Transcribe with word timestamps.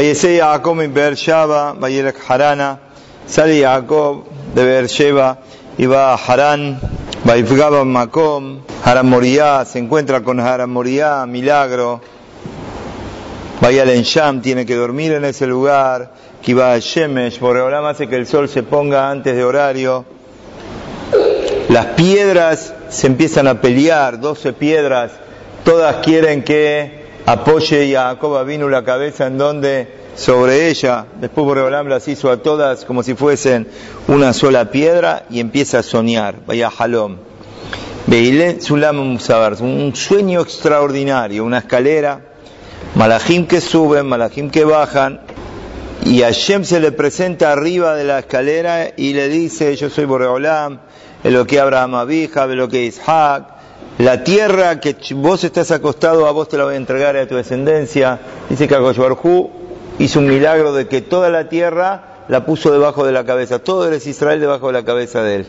Vayese 0.00 0.38
Jacob 0.38 0.80
en 0.80 0.94
Beersheba, 0.94 1.74
Vayelek 1.74 2.16
Harana, 2.26 2.78
sale 3.26 3.60
Jacob 3.60 4.24
de 4.54 4.64
Beersheba 4.64 5.40
y 5.76 5.84
va 5.84 6.14
a 6.14 6.16
Harán, 6.16 6.80
Vaifgaba 7.24 7.84
Makom, 7.84 8.60
Haram 8.82 9.06
Moriah, 9.06 9.66
se 9.66 9.78
encuentra 9.78 10.22
con 10.22 10.40
Haram 10.40 10.70
Moriah, 10.70 11.26
milagro. 11.26 12.00
Vaya 13.60 13.82
al 13.82 14.40
tiene 14.40 14.64
que 14.64 14.74
dormir 14.74 15.12
en 15.12 15.26
ese 15.26 15.46
lugar. 15.46 16.14
Que 16.40 16.54
va 16.54 16.72
a 16.72 16.78
Shemesh, 16.78 17.38
Boreolam 17.38 17.84
hace 17.84 18.08
que 18.08 18.16
el 18.16 18.26
sol 18.26 18.48
se 18.48 18.62
ponga 18.62 19.10
antes 19.10 19.36
de 19.36 19.44
horario. 19.44 20.06
Las 21.68 21.84
piedras 21.88 22.72
se 22.88 23.06
empiezan 23.06 23.46
a 23.48 23.60
pelear, 23.60 24.18
12 24.18 24.54
piedras, 24.54 25.12
todas 25.62 25.96
quieren 25.96 26.42
que 26.42 26.99
apoye 27.32 27.96
a 27.96 28.08
Jacob 28.08 28.44
vino 28.44 28.68
la 28.68 28.82
cabeza 28.82 29.26
en 29.26 29.38
donde 29.38 29.88
sobre 30.16 30.68
ella. 30.68 31.06
Después 31.20 31.44
Boreolam 31.44 31.86
las 31.86 32.08
hizo 32.08 32.30
a 32.30 32.38
todas 32.38 32.84
como 32.84 33.02
si 33.02 33.14
fuesen 33.14 33.68
una 34.08 34.32
sola 34.32 34.70
piedra 34.70 35.24
y 35.30 35.38
empieza 35.38 35.78
a 35.78 35.82
soñar. 35.82 36.34
Vaya 36.46 36.70
Halom. 36.76 37.18
Beile 38.06 38.60
Sulam 38.60 38.96
Musabar, 38.96 39.54
un 39.60 39.94
sueño 39.94 40.40
extraordinario, 40.40 41.44
una 41.44 41.58
escalera, 41.58 42.20
malajim 42.96 43.46
que 43.46 43.60
suben, 43.60 44.06
malajim 44.06 44.50
que 44.50 44.64
bajan, 44.64 45.20
y 46.04 46.22
Hashem 46.22 46.64
se 46.64 46.80
le 46.80 46.90
presenta 46.90 47.52
arriba 47.52 47.94
de 47.94 48.04
la 48.04 48.20
escalera 48.20 48.88
y 48.96 49.12
le 49.12 49.28
dice, 49.28 49.76
yo 49.76 49.90
soy 49.90 50.06
Boreolam, 50.06 50.80
lo 51.22 51.46
que 51.46 51.60
Abraham 51.60 51.94
Abija, 51.94 52.46
lo 52.46 52.68
que 52.68 52.86
Isaac, 52.86 53.59
la 54.00 54.24
tierra 54.24 54.80
que 54.80 54.96
vos 55.14 55.44
estás 55.44 55.70
acostado, 55.72 56.26
a 56.26 56.32
vos 56.32 56.48
te 56.48 56.56
la 56.56 56.64
voy 56.64 56.74
a 56.74 56.76
entregar 56.78 57.16
a 57.18 57.28
tu 57.28 57.36
descendencia. 57.36 58.18
Dice 58.48 58.66
que 58.66 58.74
Barjú 58.74 59.50
hizo 59.98 60.20
un 60.20 60.26
milagro 60.26 60.72
de 60.72 60.88
que 60.88 61.02
toda 61.02 61.28
la 61.28 61.50
tierra 61.50 62.24
la 62.26 62.46
puso 62.46 62.72
debajo 62.72 63.04
de 63.04 63.12
la 63.12 63.26
cabeza, 63.26 63.58
todo 63.58 63.86
eres 63.86 64.06
Israel 64.06 64.40
debajo 64.40 64.68
de 64.68 64.72
la 64.72 64.84
cabeza 64.86 65.22
de 65.22 65.36
él. 65.36 65.46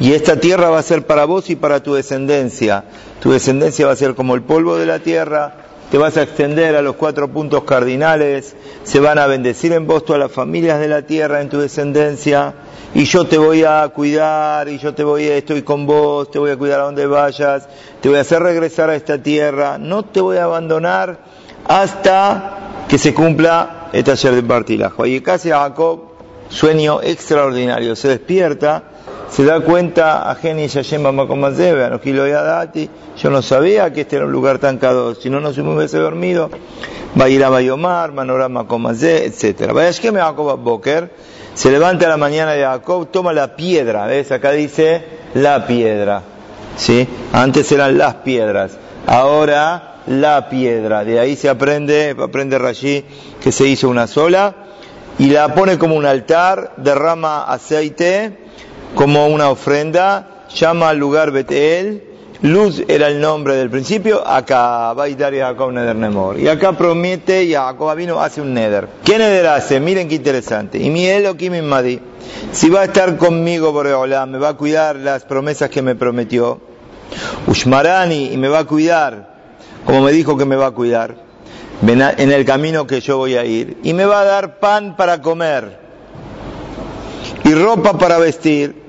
Y 0.00 0.12
esta 0.12 0.38
tierra 0.38 0.68
va 0.68 0.80
a 0.80 0.82
ser 0.82 1.06
para 1.06 1.24
vos 1.24 1.48
y 1.48 1.56
para 1.56 1.82
tu 1.82 1.94
descendencia. 1.94 2.84
Tu 3.22 3.32
descendencia 3.32 3.86
va 3.86 3.92
a 3.92 3.96
ser 3.96 4.14
como 4.14 4.34
el 4.34 4.42
polvo 4.42 4.76
de 4.76 4.84
la 4.84 4.98
tierra, 4.98 5.54
te 5.90 5.98
vas 5.98 6.16
a 6.16 6.22
extender 6.22 6.76
a 6.76 6.82
los 6.82 6.96
cuatro 6.96 7.28
puntos 7.28 7.64
cardinales, 7.64 8.56
se 8.82 9.00
van 9.00 9.18
a 9.18 9.26
bendecir 9.26 9.72
en 9.72 9.86
vos 9.86 10.04
todas 10.04 10.20
las 10.20 10.32
familias 10.32 10.80
de 10.80 10.88
la 10.88 11.02
tierra 11.02 11.40
en 11.40 11.48
tu 11.48 11.58
descendencia, 11.58 12.54
y 12.94 13.04
yo 13.04 13.26
te 13.26 13.38
voy 13.38 13.64
a 13.64 13.88
cuidar, 13.88 14.68
y 14.68 14.78
yo 14.78 14.94
te 14.94 15.04
voy 15.04 15.28
a, 15.28 15.36
estoy 15.36 15.62
con 15.62 15.86
vos, 15.86 16.30
te 16.30 16.38
voy 16.38 16.50
a 16.50 16.56
cuidar 16.56 16.80
a 16.80 16.84
donde 16.84 17.06
vayas, 17.06 17.68
te 18.00 18.08
voy 18.08 18.18
a 18.18 18.22
hacer 18.22 18.42
regresar 18.42 18.90
a 18.90 18.94
esta 18.94 19.22
tierra, 19.22 19.78
no 19.78 20.04
te 20.04 20.20
voy 20.20 20.36
a 20.36 20.44
abandonar 20.44 21.18
hasta 21.66 22.84
que 22.88 22.98
se 22.98 23.14
cumpla 23.14 23.88
el 23.92 24.04
taller 24.04 24.34
de 24.34 24.42
partilajo. 24.42 25.06
Y 25.06 25.20
casi 25.20 25.50
Jacob, 25.50 26.02
sueño 26.48 27.00
extraordinario, 27.02 27.96
se 27.96 28.08
despierta 28.08 28.84
se 29.34 29.44
da 29.44 29.58
cuenta 29.58 30.30
a 30.30 30.36
Geni 30.36 30.68
Yashem 30.68 31.04
a 31.04 31.12
Dati, 31.12 32.90
yo 33.16 33.30
no 33.30 33.42
sabía 33.42 33.92
que 33.92 34.02
este 34.02 34.14
era 34.14 34.26
un 34.26 34.32
lugar 34.32 34.60
tan 34.60 34.78
cado, 34.78 35.16
si 35.16 35.28
no, 35.28 35.40
no 35.40 35.52
se 35.52 35.60
hubiese 35.60 35.98
dormido, 35.98 36.50
va 37.20 37.24
a 37.24 37.28
ir 37.28 37.42
a 37.42 37.48
Bayomar, 37.48 38.12
Manorama 38.12 38.68
Comazé, 38.68 39.24
etc. 39.24 39.72
Vayashkem 39.72 40.14
Jacob 40.14 40.56
Boker, 40.60 41.10
se 41.52 41.72
levanta 41.72 42.06
a 42.06 42.10
la 42.10 42.16
mañana 42.16 42.52
de 42.52 42.62
Jacob, 42.62 43.08
toma 43.10 43.32
la 43.32 43.56
piedra, 43.56 44.06
¿ves? 44.06 44.30
Acá 44.30 44.52
dice 44.52 45.04
la 45.34 45.66
piedra, 45.66 46.22
¿sí? 46.76 47.08
Antes 47.32 47.72
eran 47.72 47.98
las 47.98 48.14
piedras, 48.14 48.78
ahora 49.04 49.96
la 50.06 50.48
piedra, 50.48 51.02
de 51.04 51.18
ahí 51.18 51.34
se 51.34 51.48
aprende, 51.48 52.14
aprende 52.22 52.56
Rashi 52.56 53.04
que 53.42 53.50
se 53.50 53.66
hizo 53.66 53.88
una 53.88 54.06
sola, 54.06 54.54
y 55.18 55.30
la 55.30 55.52
pone 55.56 55.76
como 55.76 55.96
un 55.96 56.06
altar, 56.06 56.74
derrama 56.76 57.42
aceite, 57.42 58.44
como 58.94 59.26
una 59.26 59.50
ofrenda, 59.50 60.46
llama 60.54 60.90
al 60.90 60.98
lugar 60.98 61.30
Betel, 61.30 62.02
Luz 62.44 62.82
era 62.88 63.08
el 63.08 63.22
nombre 63.22 63.56
del 63.56 63.70
principio, 63.70 64.26
acá 64.26 64.92
va 64.92 65.04
a 65.04 65.08
ir 65.08 65.16
Jacob 65.16 65.72
Neder 65.72 65.96
Nemor. 65.96 66.38
Y 66.38 66.46
acá 66.46 66.72
promete 66.72 67.44
y 67.44 67.54
Jacob 67.54 67.96
vino 67.96 68.20
hace 68.20 68.42
un 68.42 68.52
Neder. 68.52 68.86
¿Qué 69.02 69.16
Neder 69.16 69.46
hace? 69.46 69.80
Miren 69.80 70.08
qué 70.08 70.16
interesante. 70.16 70.78
Y 70.78 70.90
mi 70.90 71.06
Elohim 71.06 71.64
Madi, 71.64 71.98
si 72.52 72.68
va 72.68 72.82
a 72.82 72.84
estar 72.84 73.16
conmigo 73.16 73.72
me 73.72 74.38
va 74.38 74.48
a 74.50 74.54
cuidar 74.58 74.96
las 74.96 75.24
promesas 75.24 75.70
que 75.70 75.80
me 75.80 75.94
prometió. 75.94 76.60
Ushmarani, 77.46 78.34
y 78.34 78.36
me 78.36 78.48
va 78.48 78.58
a 78.58 78.64
cuidar, 78.64 79.36
como 79.86 80.02
me 80.02 80.12
dijo 80.12 80.36
que 80.36 80.44
me 80.44 80.56
va 80.56 80.66
a 80.66 80.70
cuidar, 80.72 81.14
en 81.86 82.30
el 82.30 82.44
camino 82.44 82.86
que 82.86 83.00
yo 83.00 83.16
voy 83.16 83.36
a 83.36 83.44
ir. 83.46 83.78
Y 83.84 83.94
me 83.94 84.04
va 84.04 84.20
a 84.20 84.24
dar 84.24 84.60
pan 84.60 84.96
para 84.96 85.22
comer 85.22 85.78
y 87.42 87.54
ropa 87.54 87.96
para 87.96 88.18
vestir 88.18 88.83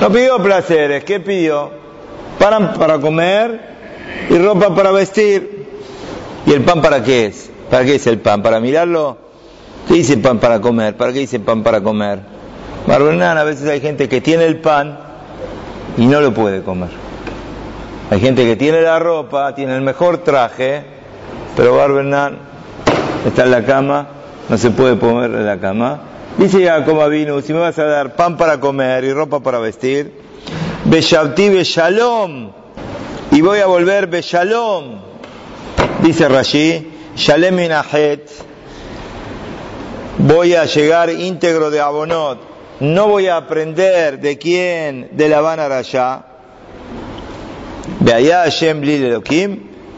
no 0.00 0.10
pidió 0.10 0.42
placeres, 0.42 1.04
¿qué 1.04 1.20
pidió? 1.20 1.70
Pan 2.38 2.74
para 2.78 2.98
comer 2.98 3.60
y 4.28 4.38
ropa 4.38 4.74
para 4.74 4.90
vestir. 4.90 5.66
¿Y 6.46 6.52
el 6.52 6.62
pan 6.62 6.82
para 6.82 7.02
qué 7.02 7.26
es? 7.26 7.50
¿Para 7.70 7.84
qué 7.84 7.94
es 7.94 8.06
el 8.06 8.18
pan? 8.18 8.42
¿Para 8.42 8.60
mirarlo? 8.60 9.16
¿Qué 9.88 9.94
dice 9.94 10.16
pan 10.18 10.38
para 10.38 10.60
comer? 10.60 10.96
¿Para 10.96 11.12
qué 11.12 11.20
dice 11.20 11.40
pan 11.40 11.62
para 11.62 11.80
comer? 11.80 12.20
Barbenán, 12.86 13.38
a 13.38 13.44
veces 13.44 13.68
hay 13.68 13.80
gente 13.80 14.08
que 14.08 14.20
tiene 14.20 14.44
el 14.44 14.60
pan 14.60 14.98
y 15.96 16.06
no 16.06 16.20
lo 16.20 16.34
puede 16.34 16.62
comer. 16.62 16.90
Hay 18.10 18.20
gente 18.20 18.44
que 18.44 18.56
tiene 18.56 18.82
la 18.82 18.98
ropa, 18.98 19.54
tiene 19.54 19.74
el 19.74 19.80
mejor 19.80 20.18
traje, 20.18 20.84
pero 21.56 21.76
Barbenán 21.76 22.38
está 23.26 23.44
en 23.44 23.50
la 23.50 23.64
cama, 23.64 24.06
no 24.48 24.58
se 24.58 24.70
puede 24.70 24.96
poner 24.96 25.30
en 25.30 25.46
la 25.46 25.58
cama 25.58 26.00
Dice 26.36 26.64
Jacob 26.64 27.08
vino, 27.10 27.40
si 27.40 27.52
me 27.52 27.60
vas 27.60 27.78
a 27.78 27.84
dar 27.84 28.16
pan 28.16 28.36
para 28.36 28.58
comer 28.58 29.04
y 29.04 29.12
ropa 29.12 29.38
para 29.40 29.60
vestir, 29.60 30.12
Beshavti 30.84 31.48
Beshalom, 31.48 32.50
y 33.30 33.40
voy 33.40 33.60
a 33.60 33.66
volver 33.66 34.08
Beshalom, 34.08 35.00
dice 36.02 36.28
Rashi, 36.28 36.90
Shalem 37.14 37.60
Inahet, 37.60 38.28
voy 40.18 40.54
a 40.54 40.64
llegar 40.64 41.10
íntegro 41.10 41.70
de 41.70 41.80
Abonot, 41.80 42.40
no 42.80 43.06
voy 43.06 43.28
a 43.28 43.36
aprender 43.36 44.18
de 44.18 44.36
quién, 44.36 45.10
de 45.12 45.28
la 45.28 45.40
Van 45.40 45.60
allá, 45.60 46.24
allá 48.12 48.42
Hashem 48.42 48.82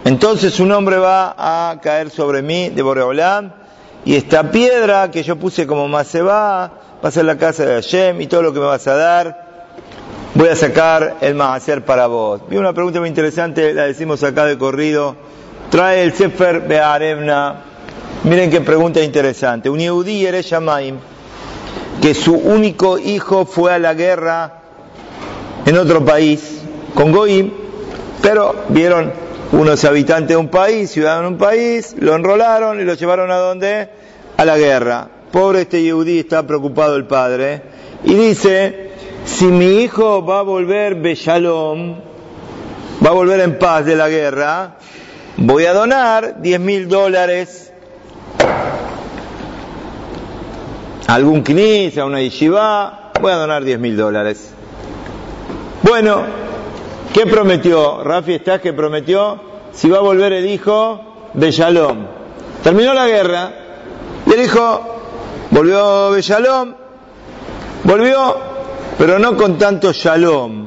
entonces 0.04 0.54
su 0.54 0.66
nombre 0.66 0.98
va 0.98 1.34
a 1.36 1.80
caer 1.80 2.10
sobre 2.10 2.42
mí 2.42 2.68
de 2.68 2.82
Boreolam, 2.82 3.52
y 4.06 4.14
esta 4.14 4.52
piedra 4.52 5.10
que 5.10 5.24
yo 5.24 5.34
puse 5.34 5.66
como 5.66 6.02
se 6.04 6.22
va, 6.22 6.70
a 7.02 7.10
ser 7.10 7.24
la 7.24 7.36
casa 7.36 7.66
de 7.66 7.74
Hashem 7.74 8.20
y 8.20 8.28
todo 8.28 8.40
lo 8.40 8.52
que 8.52 8.60
me 8.60 8.66
vas 8.66 8.86
a 8.86 8.94
dar, 8.94 9.46
voy 10.32 10.48
a 10.48 10.54
sacar 10.54 11.16
el 11.20 11.40
hacer 11.40 11.84
para 11.84 12.06
vos. 12.06 12.40
Vi 12.48 12.56
una 12.56 12.72
pregunta 12.72 13.00
muy 13.00 13.08
interesante, 13.08 13.74
la 13.74 13.86
decimos 13.86 14.22
acá 14.22 14.44
de 14.44 14.56
corrido. 14.56 15.16
Trae 15.70 16.04
el 16.04 16.12
Sefer 16.12 16.60
Be'arevna. 16.60 17.64
Miren 18.22 18.48
qué 18.48 18.60
pregunta 18.60 19.02
interesante. 19.02 19.68
Un 19.68 19.80
Yehudi 19.80 20.24
Shamaim, 20.40 20.98
que 22.00 22.14
su 22.14 22.34
único 22.34 22.98
hijo 22.98 23.44
fue 23.44 23.74
a 23.74 23.80
la 23.80 23.94
guerra 23.94 24.60
en 25.64 25.76
otro 25.76 26.04
país, 26.04 26.60
con 26.94 27.10
Goim, 27.10 27.50
pero 28.22 28.54
vieron 28.68 29.12
unos 29.52 29.84
habitantes 29.84 30.28
de 30.28 30.36
un 30.36 30.48
país, 30.48 30.90
ciudadanos 30.90 31.30
de 31.30 31.34
un 31.34 31.38
país, 31.38 31.94
lo 31.98 32.14
enrolaron 32.14 32.80
y 32.80 32.84
lo 32.84 32.94
llevaron 32.94 33.30
a 33.30 33.36
donde? 33.36 33.88
A 34.36 34.44
la 34.44 34.58
guerra. 34.58 35.08
Pobre 35.30 35.62
este 35.62 35.82
yehudí, 35.82 36.20
está 36.20 36.46
preocupado 36.46 36.96
el 36.96 37.06
padre, 37.06 37.62
y 38.04 38.14
dice, 38.14 38.90
si 39.24 39.46
mi 39.46 39.82
hijo 39.82 40.24
va 40.24 40.40
a 40.40 40.42
volver 40.42 40.96
Beshalom, 40.96 41.96
va 43.04 43.10
a 43.10 43.12
volver 43.12 43.40
en 43.40 43.58
paz 43.58 43.84
de 43.84 43.96
la 43.96 44.08
guerra, 44.08 44.76
voy 45.36 45.66
a 45.66 45.72
donar 45.72 46.40
10 46.40 46.60
mil 46.60 46.88
dólares 46.88 47.72
algún 51.06 51.42
knis, 51.42 51.96
a 51.98 52.04
una 52.04 52.20
yeshiva, 52.20 53.12
voy 53.20 53.30
a 53.30 53.36
donar 53.36 53.62
10 53.62 53.78
mil 53.78 53.96
dólares. 53.96 54.50
Bueno, 55.82 56.24
¿Qué 57.16 57.24
prometió? 57.24 58.04
Rafi 58.04 58.34
está 58.34 58.60
que 58.60 58.74
prometió 58.74 59.40
si 59.76 59.90
va 59.90 59.98
a 59.98 60.00
volver 60.00 60.32
el 60.32 60.46
hijo 60.46 61.28
de 61.34 61.50
Shalom. 61.50 62.06
Terminó 62.62 62.94
la 62.94 63.06
guerra 63.06 63.52
y 64.24 64.32
el 64.32 64.40
hijo 64.40 64.80
volvió 65.50 66.12
de 66.12 66.22
Shalom, 66.22 66.74
volvió, 67.84 68.36
pero 68.98 69.18
no 69.18 69.36
con 69.36 69.58
tanto 69.58 69.92
Shalom, 69.92 70.66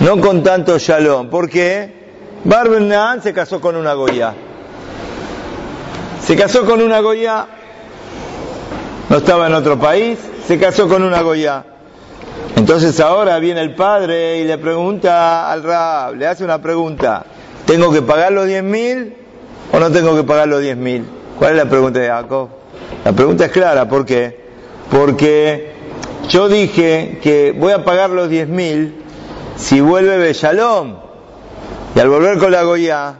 no 0.00 0.20
con 0.20 0.42
tanto 0.42 0.78
Shalom. 0.78 1.28
¿Por 1.28 1.50
qué? 1.50 2.00
Barbenán 2.44 3.22
se 3.22 3.34
casó 3.34 3.60
con 3.60 3.76
una 3.76 3.92
Goya. 3.92 4.34
Se 6.24 6.34
casó 6.34 6.64
con 6.64 6.80
una 6.80 7.00
Goya, 7.00 7.46
no 9.10 9.16
estaba 9.18 9.48
en 9.48 9.54
otro 9.54 9.78
país, 9.78 10.18
se 10.46 10.58
casó 10.58 10.88
con 10.88 11.02
una 11.02 11.20
Goya. 11.20 11.64
Entonces 12.56 12.98
ahora 13.00 13.38
viene 13.38 13.60
el 13.60 13.74
padre 13.74 14.38
y 14.38 14.44
le 14.44 14.56
pregunta 14.56 15.50
al 15.50 15.62
Rab, 15.62 16.14
le 16.16 16.26
hace 16.26 16.42
una 16.44 16.60
pregunta, 16.60 17.24
¿tengo 17.70 17.92
que 17.92 18.02
pagar 18.02 18.32
los 18.32 18.48
10 18.48 18.64
mil 18.64 19.14
o 19.70 19.78
no 19.78 19.92
tengo 19.92 20.16
que 20.16 20.24
pagar 20.24 20.48
los 20.48 20.60
10 20.60 20.76
mil? 20.76 21.04
¿Cuál 21.38 21.52
es 21.52 21.56
la 21.56 21.70
pregunta 21.70 22.00
de 22.00 22.08
Jacob? 22.08 22.48
La 23.04 23.12
pregunta 23.12 23.44
es 23.44 23.52
clara, 23.52 23.88
¿por 23.88 24.04
qué? 24.04 24.40
Porque 24.90 25.70
yo 26.28 26.48
dije 26.48 27.20
que 27.22 27.54
voy 27.56 27.72
a 27.72 27.84
pagar 27.84 28.10
los 28.10 28.28
10.000 28.28 28.90
si 29.54 29.80
vuelve 29.80 30.18
Bellalom. 30.18 30.96
Y 31.94 32.00
al 32.00 32.08
volver 32.08 32.38
con 32.38 32.50
la 32.50 32.64
Goya, 32.64 33.14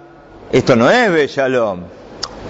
esto 0.50 0.74
no 0.74 0.90
es 0.90 1.12
Bellalom. 1.12 1.82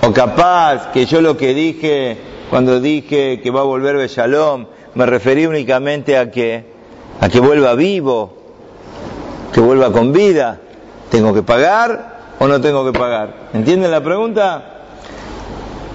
O 0.00 0.12
capaz 0.14 0.92
que 0.92 1.04
yo 1.04 1.20
lo 1.20 1.36
que 1.36 1.52
dije 1.52 2.16
cuando 2.48 2.80
dije 2.80 3.42
que 3.42 3.50
va 3.50 3.60
a 3.60 3.64
volver 3.64 3.96
Bellalom, 3.96 4.64
me 4.94 5.04
referí 5.04 5.44
únicamente 5.44 6.16
a 6.16 6.30
que, 6.30 6.64
a 7.20 7.28
que 7.28 7.40
vuelva 7.40 7.74
vivo, 7.74 8.32
que 9.52 9.60
vuelva 9.60 9.92
con 9.92 10.14
vida. 10.14 10.60
¿Tengo 11.10 11.34
que 11.34 11.42
pagar 11.42 12.18
o 12.38 12.46
no 12.46 12.60
tengo 12.60 12.84
que 12.90 12.98
pagar? 12.98 13.34
¿Entienden 13.52 13.90
la 13.90 14.02
pregunta? 14.02 14.62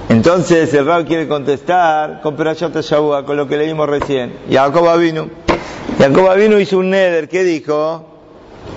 Entonces 0.10 0.74
el 0.74 0.86
Rab 0.86 1.06
quiere 1.06 1.28
contestar 1.28 2.22
con 2.22 2.36
Perashot 2.36 2.76
Shabua, 2.82 3.26
con 3.26 3.38
lo 3.38 3.48
que 3.48 3.58
leímos 3.58 3.90
recién. 3.90 4.34
Jacob 4.52 4.98
vino. 5.00 5.30
Jacob 5.98 6.36
vino 6.36 6.60
hizo 6.60 6.78
un 6.78 6.90
neder, 6.90 7.30
¿qué 7.30 7.44
dijo? 7.44 8.06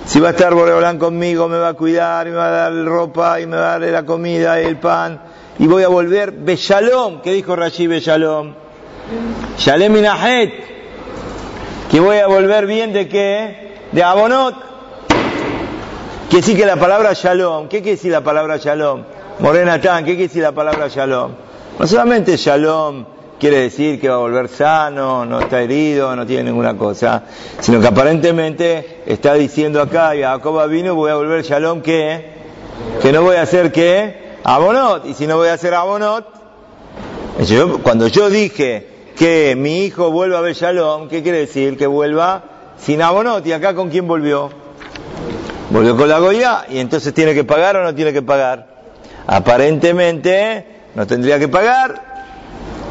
Si 0.05 0.19
va 0.19 0.29
a 0.29 0.31
estar 0.31 0.53
Boreolán 0.53 0.97
conmigo, 0.97 1.47
me 1.47 1.57
va 1.57 1.69
a 1.69 1.73
cuidar, 1.73 2.27
y 2.27 2.31
me 2.31 2.37
va 2.37 2.47
a 2.47 2.51
dar 2.51 2.85
ropa, 2.85 3.39
y 3.39 3.45
me 3.45 3.57
va 3.57 3.75
a 3.75 3.79
dar 3.79 3.89
la 3.89 4.05
comida 4.05 4.61
y 4.61 4.65
el 4.65 4.77
pan, 4.77 5.21
y 5.59 5.67
voy 5.67 5.83
a 5.83 5.87
volver 5.87 6.31
Beshalom, 6.31 7.21
¿qué 7.21 7.33
dijo 7.33 7.55
Rashi 7.55 7.85
Beshalom? 7.85 8.53
Shalem 9.57 9.91
Minahet, 9.91 10.53
que 11.91 11.99
voy 11.99 12.17
a 12.17 12.27
volver 12.27 12.65
bien 12.65 12.93
de 12.93 13.07
qué? 13.07 13.75
De 13.91 14.03
Abonot. 14.03 14.68
Que 16.29 16.43
sí 16.43 16.55
que 16.55 16.63
la 16.63 16.75
palabra 16.75 17.13
Shalom, 17.13 17.67
¿qué 17.67 17.81
quiere 17.81 17.95
decir 17.95 18.11
la 18.11 18.21
palabra 18.21 18.57
Shalom? 18.57 19.01
Morena 19.39 19.81
Tan, 19.81 20.05
¿qué 20.05 20.11
quiere 20.11 20.27
decir 20.27 20.43
la 20.43 20.51
palabra 20.51 20.87
Shalom? 20.87 21.31
No 21.79 21.87
solamente 21.87 22.37
Shalom 22.37 23.03
quiere 23.39 23.61
decir 23.61 23.99
que 23.99 24.09
va 24.09 24.15
a 24.15 24.19
volver 24.19 24.47
sano, 24.47 25.25
no 25.25 25.39
está 25.39 25.59
herido, 25.59 26.15
no 26.15 26.27
tiene 26.27 26.43
ninguna 26.43 26.77
cosa, 26.77 27.23
sino 27.59 27.81
que 27.81 27.87
aparentemente 27.87 29.01
está 29.07 29.33
diciendo 29.33 29.81
acá, 29.81 30.11
Jacob 30.15 30.69
vino, 30.69 30.93
voy 30.93 31.09
a 31.09 31.15
volver 31.15 31.43
Shalom, 31.43 31.81
¿qué? 31.81 32.33
Que 33.01 33.11
no 33.11 33.23
voy 33.23 33.37
a 33.37 33.41
hacer 33.41 33.71
qué? 33.71 34.37
Abonot. 34.43 35.07
Y 35.07 35.15
si 35.15 35.25
no 35.25 35.37
voy 35.37 35.47
a 35.47 35.53
hacer 35.53 35.73
Abonot, 35.73 36.27
cuando 37.81 38.05
yo 38.05 38.29
dije 38.29 38.87
que 39.17 39.55
mi 39.57 39.83
hijo 39.85 40.11
vuelva 40.11 40.37
a 40.37 40.41
ver 40.41 40.53
Shalom, 40.53 41.07
¿qué 41.07 41.23
quiere 41.23 41.39
decir? 41.39 41.75
Que 41.75 41.87
vuelva 41.87 42.43
sin 42.77 43.01
Abonot. 43.01 43.43
¿Y 43.47 43.51
acá 43.51 43.73
con 43.73 43.89
quién 43.89 44.07
volvió? 44.07 44.58
Volvió 45.69 45.95
con 45.95 46.09
la 46.09 46.19
Goya 46.19 46.65
y 46.69 46.79
entonces 46.79 47.13
tiene 47.13 47.33
que 47.33 47.43
pagar 47.43 47.77
o 47.77 47.83
no 47.83 47.93
tiene 47.93 48.11
que 48.11 48.23
pagar. 48.23 48.65
Aparentemente 49.27 50.65
no 50.95 51.05
tendría 51.05 51.37
que 51.37 51.47
pagar, 51.47 52.01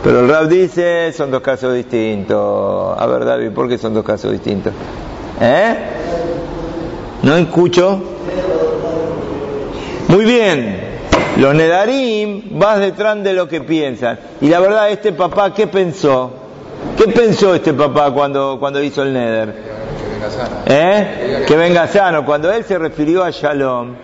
pero 0.05 0.21
el 0.21 0.29
Rab 0.29 0.49
dice, 0.49 1.13
son 1.13 1.31
dos 1.33 1.41
casos 1.41 1.75
distintos. 1.75 2.97
A 2.97 3.07
ver, 3.07 3.25
David, 3.25 3.51
¿por 3.51 3.69
qué 3.69 3.79
son 3.79 3.95
dos 3.95 4.05
casos 4.05 4.31
distintos? 4.31 4.73
¿Eh? 5.41 5.77
¿No 7.23 7.37
escucho? 7.37 8.01
Muy 10.07 10.25
bien. 10.25 10.89
Los 11.37 11.55
Nedarim 11.55 12.59
vas 12.59 12.79
detrás 12.79 13.23
de 13.23 13.33
lo 13.33 13.49
que 13.49 13.61
piensan. 13.61 14.19
Y 14.41 14.49
la 14.49 14.61
verdad, 14.61 14.91
este 14.91 15.13
papá, 15.13 15.53
¿qué 15.53 15.67
pensó? 15.67 16.33
¿Qué 16.97 17.05
pensó 17.09 17.55
este 17.55 17.73
papá 17.75 18.13
cuando, 18.13 18.57
cuando 18.61 18.81
hizo 18.83 19.03
el 19.03 19.13
Neder? 19.13 19.88
¿Eh? 20.67 21.45
Que 21.47 21.57
venga 21.57 21.87
sano. 21.87 22.25
Cuando 22.25 22.53
él 22.53 22.65
se 22.65 22.79
refirió 22.79 23.25
a 23.25 23.31
Shalom, 23.31 23.95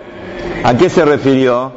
¿a 0.64 0.74
qué 0.76 0.88
se 0.88 1.04
refirió? 1.04 1.72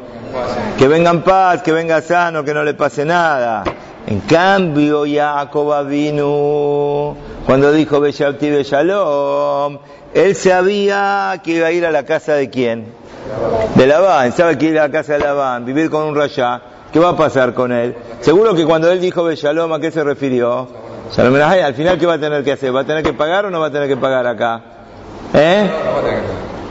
Que 0.77 0.87
venga 0.87 1.11
en 1.11 1.21
paz, 1.21 1.61
que 1.61 1.71
venga 1.71 2.01
sano, 2.01 2.43
que 2.43 2.53
no 2.53 2.63
le 2.63 2.73
pase 2.73 3.05
nada. 3.05 3.63
En 4.05 4.21
cambio, 4.21 5.03
Jacob 5.05 5.85
vino 5.87 7.15
cuando 7.45 7.71
dijo 7.71 7.99
Beshalti 7.99 8.63
Shalom, 8.63 9.79
él 10.13 10.35
sabía 10.35 11.41
que 11.43 11.51
iba 11.51 11.67
a 11.67 11.71
ir 11.71 11.85
a 11.85 11.91
la 11.91 12.03
casa 12.03 12.33
de 12.33 12.49
quién? 12.49 12.85
De 13.75 13.87
Labán, 13.87 14.31
sabe 14.31 14.57
que 14.57 14.67
ir 14.67 14.79
a 14.79 14.83
la 14.83 14.91
casa 14.91 15.13
de 15.13 15.19
Labán, 15.19 15.65
vivir 15.65 15.89
con 15.89 16.03
un 16.03 16.15
rayá. 16.15 16.61
¿Qué 16.91 16.99
va 16.99 17.09
a 17.09 17.17
pasar 17.17 17.53
con 17.53 17.71
él? 17.71 17.95
Seguro 18.21 18.55
que 18.55 18.65
cuando 18.65 18.89
él 18.89 19.01
dijo 19.01 19.23
Beshalom, 19.23 19.73
¿a 19.73 19.79
qué 19.79 19.91
se 19.91 20.03
refirió? 20.03 20.67
Al 21.15 21.73
final, 21.73 21.97
¿qué 21.97 22.05
va 22.05 22.13
a 22.15 22.19
tener 22.19 22.43
que 22.43 22.51
hacer? 22.51 22.75
¿Va 22.75 22.81
a 22.81 22.85
tener 22.85 23.03
que 23.03 23.13
pagar 23.13 23.45
o 23.45 23.49
no 23.49 23.59
va 23.59 23.67
a 23.67 23.71
tener 23.71 23.87
que 23.87 23.97
pagar 23.97 24.27
acá? 24.27 24.61
¿Eh? 25.33 25.69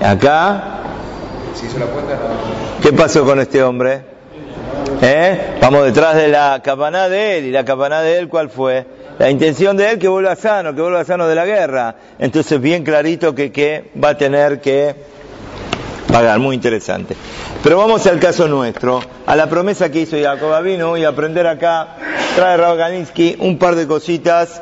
¿Acá? 0.02 0.80
Si 1.54 1.66
hizo 1.66 1.78
la 1.78 1.86
cuenta, 1.86 2.18
¿Qué 2.82 2.92
pasó 2.92 3.24
con 3.24 3.40
este 3.40 3.62
hombre? 3.62 4.02
¿Eh? 5.00 5.58
Vamos 5.60 5.84
detrás 5.84 6.16
de 6.16 6.28
la 6.28 6.60
campana 6.62 7.08
de 7.08 7.38
él. 7.38 7.44
¿Y 7.46 7.50
la 7.50 7.64
campana 7.64 8.02
de 8.02 8.18
él 8.18 8.28
cuál 8.28 8.50
fue? 8.50 8.86
La 9.18 9.30
intención 9.30 9.76
de 9.76 9.92
él 9.92 9.98
que 9.98 10.08
vuelva 10.08 10.36
sano, 10.36 10.74
que 10.74 10.82
vuelva 10.82 11.04
sano 11.04 11.26
de 11.26 11.34
la 11.34 11.46
guerra. 11.46 11.94
Entonces 12.18 12.60
bien 12.60 12.84
clarito 12.84 13.34
que, 13.34 13.50
que 13.50 13.90
va 14.02 14.10
a 14.10 14.16
tener 14.18 14.60
que 14.60 14.94
pagar. 16.06 16.38
Muy 16.38 16.54
interesante. 16.54 17.16
Pero 17.62 17.78
vamos 17.78 18.06
al 18.06 18.18
caso 18.18 18.48
nuestro, 18.48 19.00
a 19.26 19.36
la 19.36 19.48
promesa 19.48 19.90
que 19.90 20.00
hizo 20.00 20.16
Jacob 20.20 20.62
vino 20.62 20.96
y 20.96 21.04
aprender 21.04 21.46
acá, 21.46 21.96
trae 22.34 22.56
Rav 22.56 22.78
un 23.40 23.58
par 23.58 23.74
de 23.74 23.86
cositas 23.86 24.60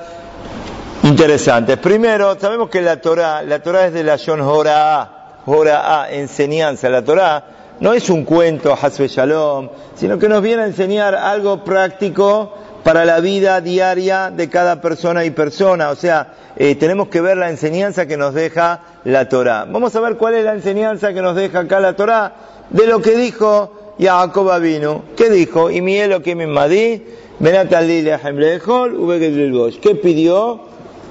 interesantes. 1.02 1.76
Primero, 1.78 2.38
sabemos 2.40 2.70
que 2.70 2.80
la 2.80 3.00
Torah, 3.00 3.42
la 3.42 3.60
Torah 3.60 3.86
es 3.86 3.92
de 3.92 4.04
la 4.04 4.18
John 4.24 4.40
Hora, 4.40 5.40
Hora 5.46 6.06
enseñanza. 6.10 6.88
La 6.88 7.02
Torah 7.02 7.44
no 7.80 7.92
es 7.92 8.08
un 8.08 8.24
cuento, 8.24 8.76
Hasbe 8.80 9.08
Shalom, 9.08 9.68
sino 9.94 10.18
que 10.18 10.28
nos 10.28 10.42
viene 10.42 10.62
a 10.62 10.66
enseñar 10.66 11.14
algo 11.14 11.62
práctico 11.62 12.54
para 12.84 13.04
la 13.04 13.18
vida 13.20 13.60
diaria 13.60 14.30
de 14.30 14.48
cada 14.48 14.80
persona 14.80 15.24
y 15.24 15.30
persona. 15.30 15.90
O 15.90 15.96
sea, 15.96 16.34
eh, 16.56 16.76
tenemos 16.76 17.08
que 17.08 17.20
ver 17.20 17.36
la 17.38 17.50
enseñanza 17.50 18.06
que 18.06 18.16
nos 18.16 18.34
deja 18.34 18.80
la 19.04 19.28
Torah. 19.28 19.66
Vamos 19.68 19.96
a 19.96 20.00
ver 20.00 20.16
cuál 20.16 20.34
es 20.34 20.44
la 20.44 20.52
enseñanza 20.52 21.12
que 21.12 21.22
nos 21.22 21.34
deja 21.34 21.60
acá 21.60 21.80
la 21.80 21.96
Torah 21.96 22.34
de 22.70 22.86
lo 22.86 23.00
que 23.00 23.16
dijo 23.16 23.94
Jacob 23.98 24.60
vino. 24.60 25.02
¿Qué 25.16 25.30
dijo? 25.30 25.70
Y 25.70 25.80
mielo 25.80 26.22
que 26.22 26.36
me 26.36 26.46
madí, 26.46 27.02
¿Qué 29.80 29.94
pidió? 30.02 30.60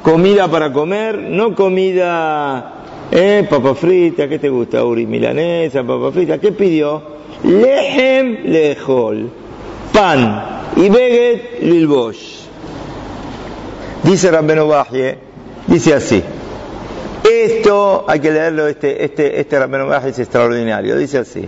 Comida 0.03 0.47
para 0.49 0.73
comer, 0.73 1.17
no 1.17 1.55
comida 1.55 2.73
eh, 3.11 3.47
papa 3.49 3.73
frita, 3.73 4.27
¿qué 4.27 4.37
te 4.37 4.49
gusta, 4.49 4.83
Uri? 4.83 5.05
Milanesa, 5.05 5.83
papa 5.83 6.11
frita. 6.11 6.39
¿Qué 6.39 6.51
pidió? 6.51 7.01
Lehem 7.43 8.43
lejol. 8.45 9.42
Pan. 9.93 10.73
Y 10.75 10.89
veget 10.89 11.61
lilbosh. 11.61 12.41
Dice 14.03 14.31
Rabbenu 14.31 14.67
Bahye, 14.67 15.17
dice 15.67 15.93
así. 15.93 16.21
Esto, 17.23 18.03
hay 18.07 18.19
que 18.19 18.31
leerlo, 18.31 18.67
este, 18.67 19.05
este, 19.05 19.39
este 19.39 19.59
Rabbenu 19.59 19.87
Bahye 19.87 20.09
es 20.09 20.19
extraordinario. 20.19 20.97
Dice 20.97 21.19
así. 21.19 21.47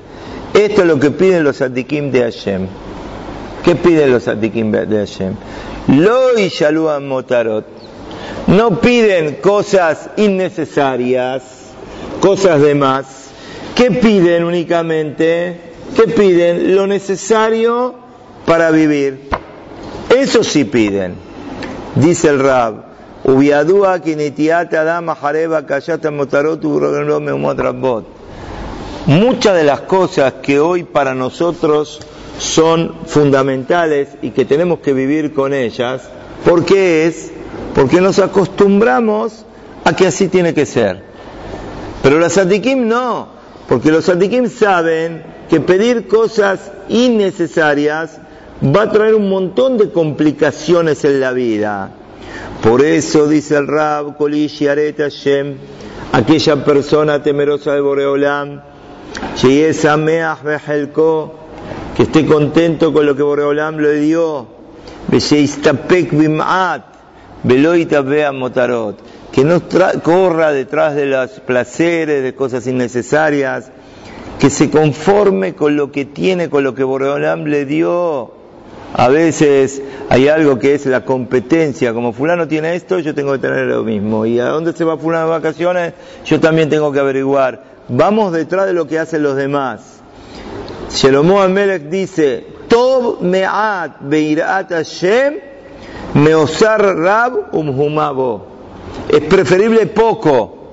Esto 0.54 0.82
es 0.82 0.88
lo 0.88 1.00
que 1.00 1.12
piden 1.12 1.44
los 1.44 1.62
adikim 1.62 2.12
de 2.12 2.22
Hashem. 2.22 2.68
¿Qué 3.64 3.76
piden 3.76 4.12
los 4.12 4.28
adikim 4.28 4.72
de 4.72 4.98
Hashem? 4.98 5.34
Lo 5.88 6.38
y 6.40 6.50
motarot 7.02 7.66
no 8.48 8.80
piden 8.80 9.36
cosas 9.36 10.10
innecesarias, 10.18 11.44
cosas 12.20 12.62
de 12.62 12.76
más. 12.76 13.32
¿Qué 13.76 13.92
piden 13.92 14.44
únicamente? 14.44 15.60
¿Qué 15.96 16.04
piden? 16.04 16.76
Lo 16.76 16.86
necesario 16.86 17.96
para 18.46 18.72
vivir. 18.72 19.30
Eso 20.10 20.44
sí 20.44 20.64
piden. 20.66 21.16
Dice 21.96 22.30
el 22.30 22.40
Rab. 22.40 22.86
Muchas 29.08 29.56
de 29.56 29.64
las 29.64 29.82
cosas 29.82 30.34
que 30.42 30.60
hoy 30.60 30.84
para 30.84 31.16
nosotros 31.16 32.00
son 32.38 32.96
fundamentales 33.08 34.10
y 34.22 34.32
que 34.32 34.46
tenemos 34.46 34.80
que 34.80 34.94
vivir 34.94 35.34
con 35.34 35.54
ellas, 35.54 36.04
¿por 36.44 36.66
qué 36.66 37.08
es? 37.08 37.32
porque 37.76 38.00
nos 38.00 38.20
acostumbramos 38.20 39.46
a 39.84 39.94
que 39.94 40.08
así 40.08 40.30
tiene 40.30 40.54
que 40.54 40.66
ser. 40.66 41.04
Pero 42.02 42.20
los 42.20 42.38
atikim 42.38 42.88
no, 42.88 43.28
porque 43.68 43.92
los 43.92 44.08
atikim 44.08 44.50
saben 44.50 45.24
que 45.50 45.60
pedir 45.60 46.08
cosas 46.08 46.72
innecesarias 46.88 48.22
va 48.64 48.84
a 48.84 48.92
traer 48.92 49.16
un 49.16 49.30
montón 49.30 49.78
de 49.78 49.92
complicaciones 49.92 51.04
en 51.06 51.20
la 51.20 51.32
vida. 51.34 51.92
Por 52.64 52.82
eso 52.82 53.28
dice 53.28 53.58
el 53.58 53.68
Rab, 53.68 54.18
Kolishi 54.18 54.68
Hashem, 54.68 55.56
aquella 56.12 56.64
persona 56.64 57.22
temerosa 57.22 57.74
de 57.74 57.82
Boreolam, 57.82 58.62
que 59.42 59.70
esté 62.04 62.26
contento 62.26 62.92
con 62.92 63.06
lo 63.06 63.16
que 63.16 63.24
Boreolam 63.24 63.78
le 63.78 64.00
dio, 64.00 64.48
que 69.32 69.44
no 69.44 69.62
corra 70.02 70.52
detrás 70.52 70.96
de 70.96 71.06
los 71.06 71.30
placeres, 71.42 72.24
de 72.24 72.34
cosas 72.34 72.66
innecesarias, 72.68 73.70
que 74.40 74.50
se 74.50 74.70
conforme 74.70 75.54
con 75.56 75.76
lo 75.76 75.92
que 75.92 76.06
tiene, 76.06 76.50
con 76.50 76.64
lo 76.64 76.74
que 76.74 76.84
Boreolam 76.84 77.46
le 77.46 77.66
dio. 77.66 78.45
A 78.98 79.10
veces 79.10 79.82
hay 80.08 80.30
algo 80.30 80.58
que 80.58 80.74
es 80.74 80.86
la 80.86 81.04
competencia, 81.04 81.94
como 81.94 82.14
fulano 82.14 82.48
tiene 82.48 82.76
esto, 82.76 83.00
yo 83.00 83.14
tengo 83.14 83.34
que 83.34 83.40
tener 83.40 83.66
lo 83.66 83.84
mismo. 83.84 84.26
Y 84.26 84.40
a 84.40 84.46
dónde 84.46 84.72
se 84.72 84.86
va 84.86 84.98
fulano 84.98 85.26
de 85.26 85.32
vacaciones, 85.32 85.94
yo 86.24 86.40
también 86.40 86.70
tengo 86.70 86.94
que 86.94 87.00
averiguar. 87.00 87.62
Vamos 87.90 88.32
detrás 88.32 88.68
de 88.68 88.74
lo 88.74 88.88
que 88.88 88.98
hacen 88.98 89.22
los 89.22 89.36
demás. 89.36 90.00
Shelomo 90.92 91.42
Amelech 91.42 91.90
dice, 91.90 92.48
Tob 92.70 93.22
me'at 93.22 93.98
beirat 94.00 94.70
Hashem 94.70 95.40
meosar 96.14 96.82
rab 96.96 97.50
umhumabo. 97.52 98.48
Es 99.10 99.22
preferible 99.22 99.88
poco, 99.88 100.70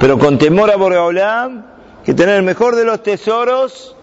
pero 0.00 0.18
con 0.18 0.38
temor 0.38 0.70
a 0.70 0.76
Boreolam, 0.76 1.66
que 2.06 2.14
tener 2.14 2.36
el 2.36 2.42
mejor 2.42 2.74
de 2.74 2.86
los 2.86 3.02
tesoros 3.02 3.94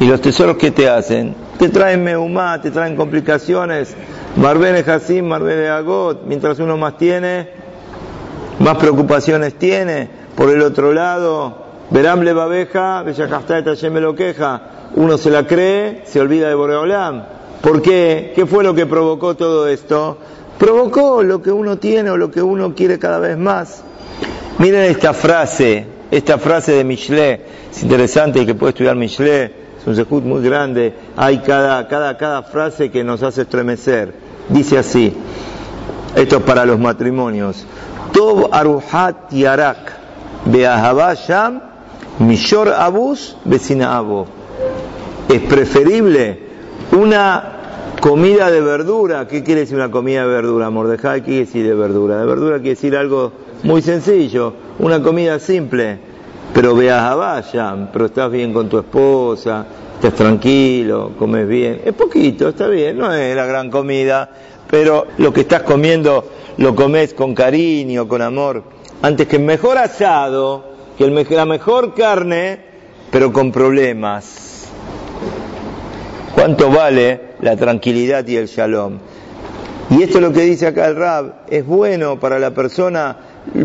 y 0.00 0.06
los 0.06 0.22
tesoros 0.22 0.56
que 0.56 0.70
te 0.70 0.88
hacen 0.88 1.43
te 1.58 1.68
traen 1.68 2.02
meumá, 2.02 2.60
te 2.60 2.70
traen 2.70 2.96
complicaciones. 2.96 3.94
Marbene 4.36 4.80
Hasim, 4.80 5.26
Marbene 5.26 5.68
Agot, 5.68 6.24
mientras 6.26 6.58
uno 6.58 6.76
más 6.76 6.96
tiene, 6.96 7.48
más 8.58 8.76
preocupaciones 8.76 9.54
tiene. 9.54 10.08
Por 10.34 10.50
el 10.50 10.62
otro 10.62 10.92
lado, 10.92 11.64
Veramle 11.90 12.32
Babeja, 12.32 13.02
Bellacastá 13.02 13.62
me 13.90 14.00
lo 14.00 14.14
queja. 14.14 14.62
Uno 14.96 15.16
se 15.16 15.30
la 15.30 15.46
cree, 15.46 16.02
se 16.06 16.20
olvida 16.20 16.48
de 16.48 16.54
Boreolam. 16.54 17.24
¿Por 17.60 17.80
qué? 17.82 18.32
¿Qué 18.34 18.46
fue 18.46 18.64
lo 18.64 18.74
que 18.74 18.86
provocó 18.86 19.36
todo 19.36 19.68
esto? 19.68 20.18
Provocó 20.58 21.22
lo 21.22 21.40
que 21.40 21.50
uno 21.50 21.78
tiene 21.78 22.10
o 22.10 22.16
lo 22.16 22.30
que 22.30 22.42
uno 22.42 22.74
quiere 22.74 22.98
cada 22.98 23.18
vez 23.18 23.38
más. 23.38 23.82
Miren 24.58 24.84
esta 24.84 25.12
frase, 25.12 25.86
esta 26.10 26.38
frase 26.38 26.72
de 26.72 26.84
Michelet, 26.84 27.40
es 27.70 27.82
interesante 27.82 28.40
y 28.40 28.46
que 28.46 28.54
puede 28.54 28.70
estudiar 28.70 28.96
Michelet 28.96 29.63
es 29.84 29.88
un 29.88 29.96
sehut 29.96 30.24
muy 30.24 30.42
grande, 30.42 30.94
hay 31.14 31.38
cada, 31.38 31.86
cada, 31.88 32.16
cada 32.16 32.42
frase 32.42 32.90
que 32.90 33.04
nos 33.04 33.22
hace 33.22 33.42
estremecer. 33.42 34.14
Dice 34.48 34.78
así, 34.78 35.14
esto 36.16 36.36
es 36.38 36.42
para 36.42 36.64
los 36.64 36.78
matrimonios. 36.78 37.66
Tob 38.12 38.48
aruhat 38.50 39.30
yarak 39.30 39.92
sham 41.26 41.60
mishor 42.18 42.70
abus 42.70 43.36
vecina. 43.44 44.02
Es 45.28 45.40
preferible 45.42 46.38
una 46.92 47.42
comida 48.00 48.50
de 48.50 48.62
verdura. 48.62 49.28
¿Qué 49.28 49.44
quiere 49.44 49.60
decir 49.60 49.76
una 49.76 49.90
comida 49.90 50.22
de 50.22 50.28
verdura? 50.28 50.70
Mordejai, 50.70 51.20
¿qué 51.20 51.26
quiere 51.26 51.40
decir 51.40 51.66
de 51.66 51.74
verdura? 51.74 52.20
De 52.20 52.24
verdura 52.24 52.56
quiere 52.56 52.70
decir 52.70 52.96
algo 52.96 53.32
muy 53.62 53.82
sencillo, 53.82 54.54
una 54.78 55.02
comida 55.02 55.38
simple 55.38 56.13
pero 56.54 56.76
veas 56.76 57.02
a 57.02 57.16
vayan, 57.16 57.90
pero 57.92 58.06
estás 58.06 58.30
bien 58.30 58.52
con 58.52 58.68
tu 58.68 58.78
esposa, 58.78 59.66
estás 59.96 60.14
tranquilo, 60.14 61.10
comes 61.18 61.48
bien. 61.48 61.82
Es 61.84 61.92
poquito, 61.94 62.50
está 62.50 62.68
bien, 62.68 62.96
no 62.96 63.12
es 63.12 63.34
la 63.34 63.44
gran 63.44 63.68
comida, 63.70 64.30
pero 64.70 65.08
lo 65.18 65.32
que 65.32 65.40
estás 65.40 65.62
comiendo 65.62 66.24
lo 66.58 66.76
comes 66.76 67.12
con 67.12 67.34
cariño, 67.34 68.06
con 68.06 68.22
amor. 68.22 68.62
Antes 69.02 69.26
que 69.26 69.36
el 69.36 69.42
mejor 69.42 69.78
asado, 69.78 70.64
que 70.96 71.10
la 71.10 71.44
mejor 71.44 71.92
carne, 71.92 72.60
pero 73.10 73.32
con 73.32 73.50
problemas. 73.50 74.68
¿Cuánto 76.36 76.70
vale 76.70 77.20
la 77.40 77.56
tranquilidad 77.56 78.26
y 78.28 78.36
el 78.36 78.46
shalom? 78.46 78.98
Y 79.90 80.02
esto 80.04 80.18
es 80.18 80.22
lo 80.22 80.32
que 80.32 80.42
dice 80.42 80.68
acá 80.68 80.86
el 80.86 80.96
Rab, 80.96 81.34
es 81.48 81.66
bueno 81.66 82.18
para 82.18 82.38
la 82.38 82.52
persona 82.52 83.16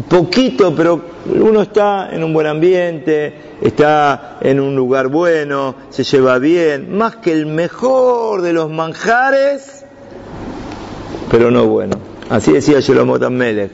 poquito, 0.07 0.75
pero 0.75 1.01
uno 1.25 1.61
está 1.61 2.09
en 2.11 2.23
un 2.23 2.33
buen 2.33 2.47
ambiente, 2.47 3.33
está 3.61 4.37
en 4.41 4.59
un 4.59 4.75
lugar 4.75 5.07
bueno, 5.07 5.75
se 5.89 6.03
lleva 6.03 6.37
bien, 6.39 6.95
más 6.95 7.17
que 7.17 7.31
el 7.31 7.45
mejor 7.45 8.41
de 8.41 8.53
los 8.53 8.69
manjares, 8.69 9.85
pero 11.31 11.51
no 11.51 11.65
bueno. 11.67 11.97
Así 12.29 12.51
decía 12.51 12.79
Shlomo 12.79 13.17
Melech. 13.29 13.71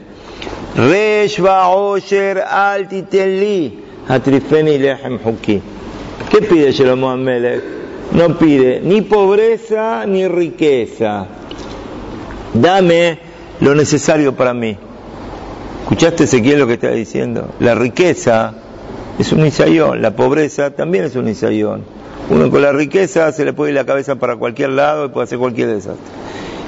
Reshva 0.76 1.68
Osher 1.68 2.42
Atrifeni 2.48 3.82
Lehem 4.78 5.18
Huki. 5.22 5.62
¿Qué 6.30 6.42
pide 6.42 6.72
Shlomo 6.72 7.16
Melech? 7.16 7.62
No 8.12 8.38
pide 8.38 8.80
ni 8.80 9.02
pobreza 9.02 10.06
ni 10.06 10.26
riqueza. 10.28 11.26
Dame 12.54 13.18
lo 13.60 13.74
necesario 13.74 14.34
para 14.34 14.54
mí. 14.54 14.78
¿Escuchaste 15.86 16.24
Ezequiel 16.24 16.58
lo 16.58 16.66
que 16.66 16.72
está 16.72 16.90
diciendo? 16.90 17.54
La 17.60 17.76
riqueza 17.76 18.54
es 19.20 19.30
un 19.30 19.46
isayón, 19.46 20.02
la 20.02 20.16
pobreza 20.16 20.72
también 20.72 21.04
es 21.04 21.14
un 21.14 21.28
isayón. 21.28 21.84
Uno 22.28 22.50
con 22.50 22.60
la 22.60 22.72
riqueza 22.72 23.30
se 23.30 23.44
le 23.44 23.52
puede 23.52 23.70
ir 23.70 23.76
la 23.76 23.86
cabeza 23.86 24.16
para 24.16 24.34
cualquier 24.34 24.70
lado 24.70 25.04
y 25.04 25.08
puede 25.10 25.26
hacer 25.26 25.38
cualquier 25.38 25.68
desastre. 25.68 26.04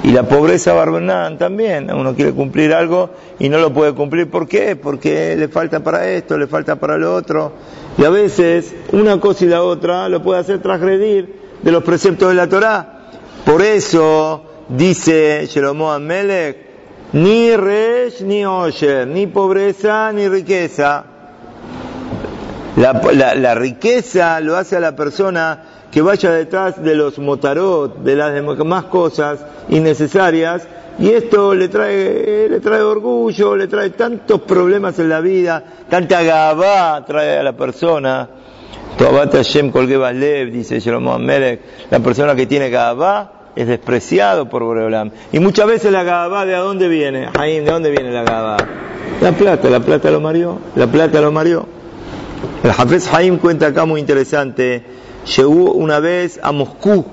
Y 0.05 0.11
la 0.13 0.23
pobreza 0.23 0.71
barbenán 0.71 1.37
también, 1.37 1.93
uno 1.93 2.15
quiere 2.15 2.31
cumplir 2.31 2.73
algo 2.73 3.09
y 3.39 3.49
no 3.49 3.57
lo 3.57 3.73
puede 3.73 3.91
cumplir. 3.93 4.29
¿Por 4.29 4.47
qué? 4.47 4.77
Porque 4.77 5.35
le 5.35 5.49
falta 5.49 5.81
para 5.81 6.09
esto, 6.09 6.37
le 6.37 6.47
falta 6.47 6.77
para 6.77 6.97
lo 6.97 7.13
otro. 7.13 7.51
Y 7.97 8.05
a 8.05 8.09
veces 8.09 8.73
una 8.93 9.19
cosa 9.19 9.43
y 9.43 9.49
la 9.49 9.63
otra 9.63 10.07
lo 10.07 10.23
puede 10.23 10.39
hacer 10.39 10.61
transgredir 10.61 11.41
de 11.61 11.71
los 11.73 11.83
preceptos 11.83 12.29
de 12.29 12.35
la 12.35 12.47
Torá. 12.47 13.09
Por 13.45 13.61
eso 13.61 14.45
dice 14.69 15.45
Jeromo 15.51 15.91
Amelech, 15.91 16.68
ni 17.13 17.55
resh 17.55 18.21
ni 18.21 18.45
osher, 18.45 19.07
ni 19.07 19.27
pobreza 19.27 20.11
ni 20.11 20.27
riqueza. 20.27 21.03
La, 22.75 23.55
riqueza 23.55 24.39
lo 24.39 24.55
hace 24.55 24.77
a 24.77 24.79
la 24.79 24.95
persona 24.95 25.63
que 25.91 26.01
vaya 26.01 26.31
detrás 26.31 26.81
de 26.81 26.95
los 26.95 27.17
motarot, 27.17 27.97
de 28.03 28.15
las 28.15 28.33
demás 28.33 28.85
cosas 28.85 29.43
innecesarias, 29.69 30.67
y 30.99 31.09
esto 31.09 31.55
le 31.55 31.67
trae, 31.67 32.47
le 32.49 32.59
trae 32.59 32.81
orgullo, 32.81 33.55
le 33.55 33.67
trae 33.67 33.89
tantos 33.91 34.41
problemas 34.41 34.99
en 34.99 35.09
la 35.09 35.19
vida, 35.19 35.63
tanta 35.89 36.21
gabá 36.21 37.03
trae 37.05 37.39
a 37.39 37.43
la 37.43 37.53
persona. 37.53 38.29
Hashem 38.97 39.71
Lev, 40.13 40.51
dice 40.51 40.79
Jerome 40.79 41.17
Melech, 41.19 41.61
la 41.89 41.99
persona 41.99 42.35
que 42.35 42.45
tiene 42.45 42.69
gabá 42.69 43.38
es 43.55 43.67
despreciado 43.67 44.49
por 44.49 44.63
Boreolam. 44.63 45.11
Y 45.31 45.39
muchas 45.39 45.67
veces 45.67 45.91
la 45.91 46.03
Gabá, 46.03 46.45
¿de 46.45 46.55
dónde 46.55 46.87
viene? 46.87 47.29
¿de 47.31 47.65
dónde 47.65 47.91
viene 47.91 48.11
la 48.11 48.23
Gabá? 48.23 48.57
La 49.21 49.31
plata, 49.33 49.69
la 49.69 49.79
plata 49.81 50.09
lo 50.11 50.21
marió, 50.21 50.59
la 50.75 50.87
plata 50.87 51.19
lo 51.19 51.31
marió. 51.31 51.65
El 52.63 52.71
Hafez 52.71 53.13
Haim 53.13 53.37
cuenta 53.37 53.67
acá 53.67 53.85
muy 53.85 53.99
interesante, 53.99 54.83
llegó 55.35 55.73
una 55.73 55.99
vez 55.99 56.39
a 56.41 56.51
Moscú, 56.51 57.05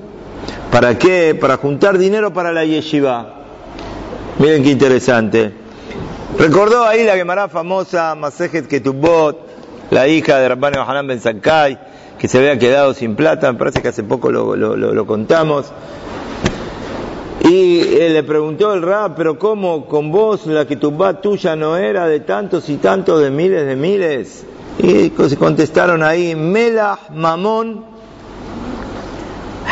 ¿para 0.70 0.98
qué? 0.98 1.36
Para 1.40 1.56
juntar 1.56 1.98
dinero 1.98 2.32
para 2.32 2.52
la 2.52 2.64
yeshiva. 2.64 3.34
Miren 4.38 4.62
qué 4.62 4.70
interesante. 4.70 5.52
Recordó 6.38 6.84
ahí 6.84 7.04
la 7.04 7.16
Gemara 7.16 7.48
famosa, 7.48 8.14
Masejet 8.14 8.66
Ketubot, 8.66 9.38
la 9.90 10.06
hija 10.06 10.38
de 10.38 10.48
Rabbani 10.48 10.76
Hanan 10.78 11.06
Ben 11.06 11.20
Sakai, 11.20 11.78
que 12.18 12.28
se 12.28 12.38
había 12.38 12.58
quedado 12.58 12.92
sin 12.94 13.16
plata, 13.16 13.50
me 13.52 13.58
parece 13.58 13.82
que 13.82 13.88
hace 13.88 14.02
poco 14.02 14.30
lo, 14.30 14.54
lo 14.54 15.06
contamos. 15.06 15.72
Y 17.48 17.80
él 18.00 18.14
le 18.14 18.24
preguntó 18.24 18.74
el 18.74 18.82
rab, 18.82 19.14
pero 19.14 19.38
¿cómo 19.38 19.86
con 19.86 20.10
vos 20.10 20.46
la 20.46 20.66
que 20.66 20.76
tuya 20.76 21.54
no 21.54 21.76
era 21.76 22.06
de 22.08 22.20
tantos 22.20 22.68
y 22.68 22.76
tantos, 22.76 23.22
de 23.22 23.30
miles 23.30 23.66
de 23.66 23.76
miles? 23.76 24.44
Y 24.78 25.10
contestaron 25.10 26.02
ahí, 26.02 26.34
Melah, 26.34 26.98
Mamón, 27.14 27.84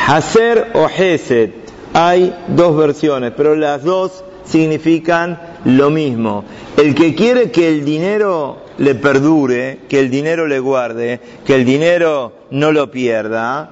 Haser 0.06 0.70
o 0.74 0.88
Hesed. 0.88 1.50
Hay 1.92 2.34
dos 2.48 2.76
versiones, 2.76 3.32
pero 3.36 3.56
las 3.56 3.82
dos 3.82 4.24
significan 4.44 5.40
lo 5.64 5.90
mismo. 5.90 6.44
El 6.76 6.94
que 6.94 7.14
quiere 7.14 7.50
que 7.50 7.68
el 7.68 7.84
dinero 7.84 8.58
le 8.78 8.94
perdure, 8.94 9.80
que 9.88 9.98
el 9.98 10.10
dinero 10.10 10.46
le 10.46 10.60
guarde, 10.60 11.20
que 11.44 11.54
el 11.54 11.64
dinero 11.64 12.32
no 12.50 12.70
lo 12.70 12.90
pierda, 12.90 13.70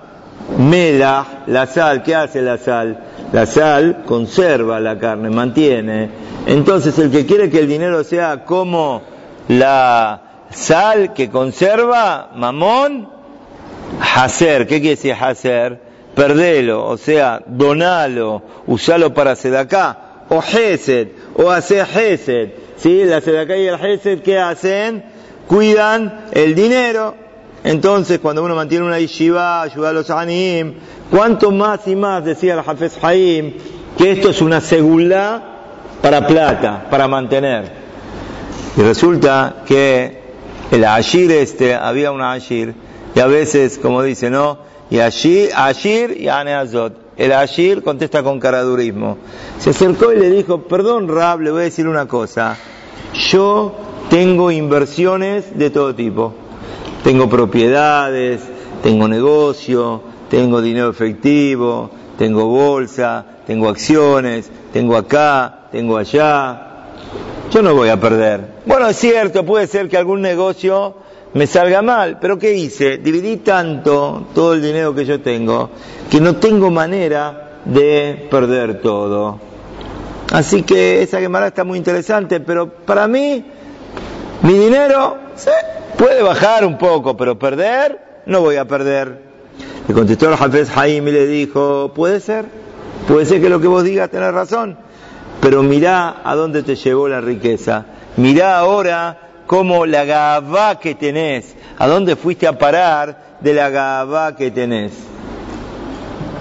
Mela, 0.59 1.45
la 1.47 1.67
sal, 1.67 2.03
¿qué 2.03 2.15
hace 2.15 2.43
la 2.43 2.59
sal? 2.59 2.99
La 3.33 3.47
sal 3.47 4.03
conserva 4.05 4.79
la 4.79 4.99
carne, 4.99 5.31
mantiene. 5.31 6.11
Entonces 6.47 6.99
el 6.99 7.11
que 7.11 7.25
quiere 7.25 7.49
que 7.49 7.61
el 7.61 7.69
dinero 7.69 8.05
sea 8.05 8.45
como 8.45 9.03
la 9.49 10.47
sal 10.51 11.15
que 11.15 11.31
conserva, 11.31 12.31
mamón, 12.35 13.09
hacer, 14.15 14.67
¿qué 14.67 14.81
quiere 14.81 14.97
decir 14.97 15.17
hacer? 15.19 15.81
Perdelo, 16.15 16.87
o 16.87 16.99
sea, 16.99 17.43
donalo, 17.47 18.43
usalo 18.67 19.15
para 19.15 19.35
sedaká, 19.35 20.27
o 20.29 20.43
hesed, 20.43 21.09
o 21.35 21.51
hacer 21.51 21.87
hesed. 21.95 22.51
¿Sí? 22.77 23.05
La 23.05 23.21
sedaká 23.23 23.57
y 23.57 23.67
el 23.67 23.83
hesed, 23.83 24.21
¿qué 24.21 24.39
hacen? 24.39 25.05
Cuidan 25.47 26.27
el 26.33 26.55
dinero. 26.55 27.15
Entonces, 27.65 28.19
cuando 28.19 28.43
uno 28.43 28.55
mantiene 28.55 28.85
una 28.85 28.99
yeshiva, 28.99 29.63
ayuda 29.63 29.91
a 29.91 29.93
los 29.93 30.11
anim, 30.11 30.75
cuánto 31.11 31.51
más 31.51 31.87
y 31.87 31.95
más, 31.95 32.25
decía 32.25 32.55
el 32.55 32.61
Hafez 32.61 32.99
Haim, 33.03 33.55
que 33.97 34.11
esto 34.11 34.31
es 34.31 34.41
una 34.41 34.61
segula 34.61 35.43
para 36.01 36.27
plata, 36.27 36.87
para 36.91 37.07
mantener. 37.07 37.71
Y 38.77 38.83
resulta 38.83 39.63
que 39.67 40.23
el 40.71 40.85
Ashir 40.85 41.31
este, 41.31 41.75
había 41.75 42.11
un 42.11 42.23
Ashir 42.23 42.75
y 43.15 43.21
a 43.21 43.27
veces, 43.27 43.79
como 43.79 44.03
dice, 44.03 44.31
¿no? 44.31 44.59
Y 44.91 44.99
allí, 45.01 45.49
Ashir 45.55 46.17
y 46.19 46.29
Aneazot. 46.29 46.97
El 47.17 47.33
Ashir 47.33 47.83
contesta 47.83 48.23
con 48.23 48.41
caradurismo. 48.41 49.19
Se 49.59 49.71
acercó 49.71 50.13
y 50.13 50.19
le 50.19 50.31
dijo, 50.31 50.63
perdón 50.63 51.09
Rab, 51.09 51.41
le 51.41 51.51
voy 51.51 51.61
a 51.61 51.65
decir 51.65 51.87
una 51.87 52.09
cosa. 52.09 52.57
Yo 53.15 53.75
tengo 54.11 54.51
inversiones 54.51 55.57
de 55.57 55.71
todo 55.71 55.95
tipo. 55.95 56.35
Tengo 57.05 57.29
propiedades, 57.29 58.41
tengo 58.83 59.09
negocio, 59.09 60.03
tengo 60.31 60.61
dinero 60.61 60.91
efectivo, 60.91 61.91
tengo 62.19 62.47
bolsa, 62.47 63.25
tengo 63.47 63.69
acciones, 63.69 64.51
tengo 64.73 64.97
acá, 64.97 65.69
tengo 65.73 65.97
allá. 65.97 66.69
Yo 67.51 67.63
no 67.63 67.75
voy 67.75 67.89
a 67.89 68.01
perder. 68.01 68.63
Bueno, 68.67 68.89
es 68.89 68.97
cierto, 68.97 69.45
puede 69.45 69.67
ser 69.67 69.89
que 69.89 69.97
algún 69.97 70.23
negocio 70.23 70.95
me 71.35 71.47
salga 71.47 71.83
mal, 71.83 72.19
pero 72.21 72.39
¿qué 72.39 72.55
hice? 72.55 72.99
Dividí 72.99 73.39
tanto 73.39 74.29
todo 74.35 74.55
el 74.55 74.63
dinero 74.63 74.95
que 74.95 75.05
yo 75.05 75.21
tengo 75.21 75.71
que 76.13 76.21
no 76.21 76.37
tengo 76.37 76.71
manera 76.71 77.61
de 77.65 78.29
perder 78.31 78.83
todo. 78.83 79.41
Así 80.31 80.63
que 80.63 81.03
esa 81.03 81.21
quemada 81.21 81.47
está 81.47 81.65
muy 81.65 81.79
interesante, 81.79 82.39
pero 82.41 82.69
para 82.69 83.09
mí 83.09 83.43
mi 84.43 84.53
dinero 84.53 85.17
puede 85.99 86.23
bajar 86.23 86.65
un 86.65 86.79
poco, 86.79 87.17
pero 87.17 87.39
perder, 87.39 88.01
no 88.27 88.41
voy 88.41 88.57
a 88.57 88.67
perder. 88.67 89.33
Le 89.89 89.95
contestó 89.95 90.29
el 90.29 90.35
Hafez 90.35 90.77
Haim 90.77 91.07
y 91.09 91.13
le 91.13 91.27
dijo, 91.27 91.93
puede 91.95 92.21
ser, 92.21 92.47
puede 93.09 93.27
ser 93.27 93.41
que 93.41 93.49
lo 93.49 93.61
que 93.61 93.67
vos 93.67 93.83
digas 93.83 94.11
tenés 94.11 94.33
razón, 94.33 94.77
pero 95.41 95.63
mirá 95.63 96.21
a 96.25 96.35
dónde 96.35 96.63
te 96.63 96.77
llevó 96.77 97.09
la 97.09 97.21
riqueza. 97.21 97.87
Mirá 98.17 98.59
ahora 98.59 99.19
cómo 99.47 99.87
la 99.87 100.05
gabá 100.05 100.79
que 100.79 100.95
tenés, 100.95 101.57
a 101.79 101.87
dónde 101.87 102.17
fuiste 102.17 102.47
a 102.47 102.59
parar 102.59 103.39
de 103.41 103.55
la 103.55 103.71
gabá 103.71 104.37
que 104.37 104.51
tenés. 104.51 104.93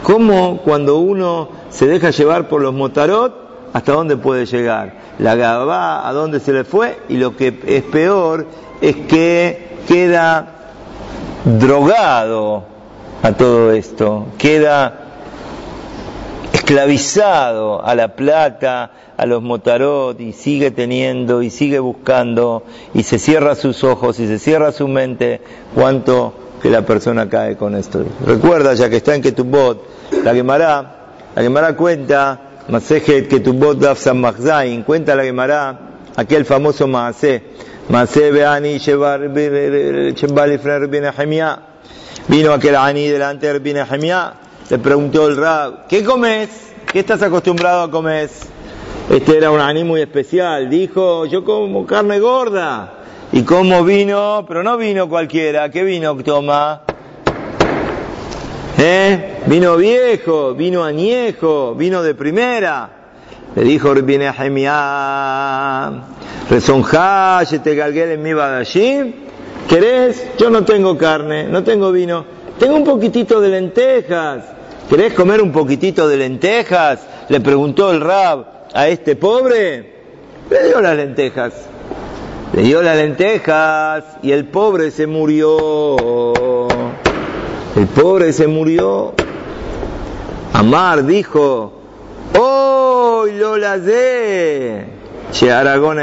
Cómo 0.04 0.62
cuando 0.64 0.98
uno 0.98 1.50
se 1.70 1.88
deja 1.88 2.12
llevar 2.12 2.48
por 2.48 2.62
los 2.62 2.74
motarot, 2.74 3.70
hasta 3.74 3.94
dónde 3.94 4.18
puede 4.18 4.46
llegar. 4.46 5.01
La 5.20 5.36
Gabá, 5.36 6.08
a 6.08 6.14
dónde 6.14 6.40
se 6.40 6.54
le 6.54 6.64
fue, 6.64 7.00
y 7.10 7.18
lo 7.18 7.36
que 7.36 7.60
es 7.66 7.84
peor 7.84 8.48
es 8.82 8.96
que 8.96 9.78
queda 9.88 10.48
drogado 11.46 12.64
a 13.24 13.32
todo 13.34 13.72
esto, 13.72 14.28
queda 14.38 14.98
esclavizado 16.54 17.86
a 17.86 17.96
la 17.96 18.16
plata, 18.16 18.92
a 19.18 19.26
los 19.26 19.42
motarot, 19.42 20.20
y 20.20 20.34
sigue 20.34 20.72
teniendo, 20.72 21.42
y 21.42 21.50
sigue 21.50 21.80
buscando, 21.80 22.64
y 22.94 23.04
se 23.04 23.20
cierra 23.20 23.56
sus 23.56 23.84
ojos, 23.84 24.20
y 24.20 24.28
se 24.28 24.40
cierra 24.40 24.72
su 24.72 24.88
mente, 24.88 25.42
cuánto 25.76 26.34
que 26.62 26.70
la 26.70 26.84
persona 26.84 27.28
cae 27.30 27.58
con 27.58 27.76
esto. 27.76 28.04
Recuerda, 28.26 28.74
ya 28.74 28.90
que 28.90 28.98
está 28.98 29.16
en 29.16 29.22
Ketubot, 29.22 29.84
la 30.24 30.34
Gemara, 30.34 30.96
la 31.36 31.42
Gemara 31.42 31.76
cuenta 31.76 32.51
Masejet 32.72 33.28
Ketubot 33.28 33.78
Daf 33.78 34.00
San 34.00 34.24
cuenta 34.84 35.14
la 35.14 35.24
Gemara 35.24 35.78
aquel 36.16 36.46
famoso 36.46 36.88
Maase, 36.88 37.44
Maase 37.90 38.32
Beani 38.32 38.78
Vino 42.30 42.54
aquel 42.54 42.76
Ani 42.78 43.08
delante 43.10 43.48
de 43.48 43.54
Rabbi 43.54 43.74
le 44.70 44.78
preguntó 44.80 45.28
el 45.28 45.36
Rab, 45.36 45.88
¿qué 45.90 46.02
comes? 46.02 46.50
¿Qué 46.90 47.00
estás 47.00 47.22
acostumbrado 47.22 47.82
a 47.82 47.92
comer? 47.92 48.30
Este 49.10 49.36
era 49.38 49.52
un 49.52 49.60
Ani 49.60 49.84
muy 49.84 50.00
especial, 50.00 50.70
dijo, 50.70 51.26
yo 51.26 51.44
como 51.44 51.86
carne 51.86 52.22
gorda 52.22 52.94
y 53.34 53.44
como 53.44 53.84
vino, 53.84 54.46
pero 54.48 54.64
no 54.64 54.78
vino 54.78 55.10
cualquiera, 55.10 55.70
¿qué 55.70 55.84
vino 55.84 56.16
toma? 56.16 56.84
¿Eh? 58.84 59.44
Vino 59.46 59.78
viejo, 59.78 60.56
vino 60.56 60.84
añejo, 60.84 61.76
vino 61.76 62.02
de 62.02 62.16
primera. 62.16 62.90
Le 63.56 63.64
dijo 63.64 63.94
viene 63.94 64.28
a 64.28 65.92
Rezonja, 66.50 67.44
te 67.62 67.76
galgué 67.76 68.12
en 68.12 68.24
mi 68.24 68.34
badashim. 68.34 69.14
¿Querés? 69.70 70.32
Yo 70.40 70.50
no 70.50 70.66
tengo 70.66 70.98
carne, 70.98 71.44
no 71.44 71.64
tengo 71.64 71.92
vino. 71.92 72.26
Tengo 72.58 72.76
un 72.76 72.84
poquitito 72.84 73.40
de 73.40 73.50
lentejas. 73.50 74.46
¿Querés 74.90 75.14
comer 75.14 75.44
un 75.44 75.52
poquitito 75.52 76.08
de 76.08 76.18
lentejas? 76.18 77.02
Le 77.30 77.40
preguntó 77.40 77.92
el 77.92 78.02
rab 78.02 78.48
a 78.74 78.88
este 78.88 79.16
pobre. 79.16 79.94
Le 80.50 80.68
dio 80.70 80.82
las 80.82 80.96
lentejas. 80.96 81.54
Le 82.54 82.64
dio 82.64 82.82
las 82.82 82.98
lentejas 82.98 84.06
y 84.24 84.32
el 84.32 84.46
pobre 84.46 84.90
se 84.90 85.06
murió. 85.06 86.68
El 87.76 87.88
pobre 87.88 88.34
se 88.34 88.48
murió. 88.48 89.14
Amar 90.54 91.06
dijo, 91.06 91.72
¡Oh, 92.38 93.26
Lola 93.32 93.78
de! 93.78 94.86
Che, 95.32 95.50
Aragón 95.50 95.98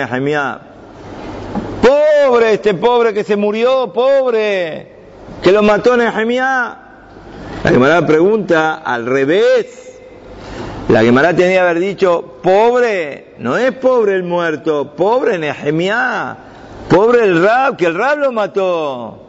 Pobre, 1.82 2.54
este 2.54 2.72
pobre 2.72 3.12
que 3.12 3.22
se 3.22 3.36
murió, 3.36 3.92
pobre, 3.92 4.88
que 5.42 5.52
lo 5.52 5.62
mató 5.62 5.96
Nehemiah. 5.96 6.78
La 7.62 7.70
Gemara 7.70 8.06
pregunta 8.06 8.76
al 8.76 9.04
revés. 9.04 10.00
La 10.88 11.02
Gemara 11.02 11.36
tenía 11.36 11.52
que 11.52 11.58
haber 11.60 11.80
dicho, 11.80 12.38
pobre, 12.42 13.34
no 13.38 13.58
es 13.58 13.72
pobre 13.72 14.14
el 14.14 14.22
muerto, 14.22 14.94
pobre 14.96 15.38
Nehemiah, 15.38 16.36
pobre 16.88 17.24
el 17.24 17.42
Rab, 17.42 17.76
que 17.76 17.84
el 17.84 17.94
Rab 17.94 18.18
lo 18.18 18.32
mató. 18.32 19.27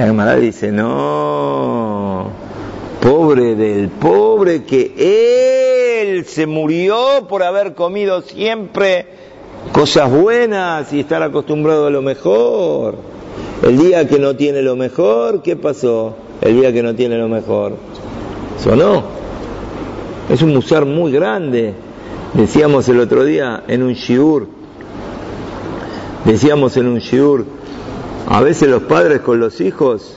La 0.00 0.06
Gemara 0.06 0.36
dice, 0.36 0.72
no, 0.72 2.30
pobre 3.02 3.54
del 3.54 3.90
pobre 3.90 4.64
que 4.64 4.94
él 6.00 6.24
se 6.24 6.46
murió 6.46 7.26
por 7.28 7.42
haber 7.42 7.74
comido 7.74 8.22
siempre 8.22 9.04
cosas 9.72 10.10
buenas 10.10 10.90
y 10.94 11.00
estar 11.00 11.22
acostumbrado 11.22 11.88
a 11.88 11.90
lo 11.90 12.00
mejor. 12.00 12.96
El 13.62 13.76
día 13.76 14.08
que 14.08 14.18
no 14.18 14.36
tiene 14.36 14.62
lo 14.62 14.74
mejor, 14.74 15.42
¿qué 15.42 15.54
pasó? 15.54 16.14
El 16.40 16.58
día 16.58 16.72
que 16.72 16.82
no 16.82 16.94
tiene 16.94 17.18
lo 17.18 17.28
mejor. 17.28 17.74
¿Sonó? 18.58 19.02
Es 20.30 20.40
un 20.40 20.54
musar 20.54 20.86
muy 20.86 21.12
grande. 21.12 21.74
Decíamos 22.32 22.88
el 22.88 23.00
otro 23.00 23.22
día 23.22 23.64
en 23.68 23.82
un 23.82 23.92
shiur, 23.92 24.48
decíamos 26.24 26.78
en 26.78 26.86
un 26.86 27.00
shiur, 27.00 27.59
a 28.30 28.40
veces 28.40 28.68
los 28.68 28.84
padres 28.84 29.22
con 29.22 29.40
los 29.40 29.60
hijos, 29.60 30.16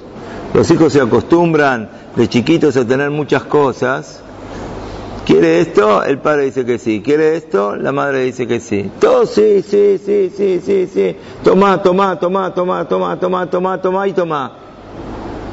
los 0.54 0.69
hijos 0.69 0.93
se 0.93 1.02
acostumbran 1.02 1.89
de 2.15 2.30
chiquitos 2.30 2.78
a 2.78 2.86
tener 2.86 3.10
muchas 3.10 3.41
cosas. 3.45 4.21
¿Quiere 5.26 5.62
esto? 5.62 6.04
El 6.04 6.19
padre 6.19 6.45
dice 6.45 6.63
que 6.63 6.78
sí. 6.78 7.02
¿Quiere 7.04 7.36
esto? 7.36 7.76
La 7.76 7.91
madre 7.91 8.19
dice 8.26 8.45
que 8.45 8.60
sí. 8.60 8.91
Todo 8.99 9.26
sí, 9.26 9.63
sí, 9.63 9.97
sí, 9.97 10.32
sí, 10.38 10.62
sí, 10.63 10.88
sí. 10.93 11.15
Toma, 11.43 11.82
toma, 11.82 12.19
toma, 12.19 12.54
toma, 12.54 12.88
toma, 12.88 13.19
toma, 13.19 13.49
toma, 13.49 13.82
toma 13.82 14.08
y 14.08 14.13
toma. 14.13 14.58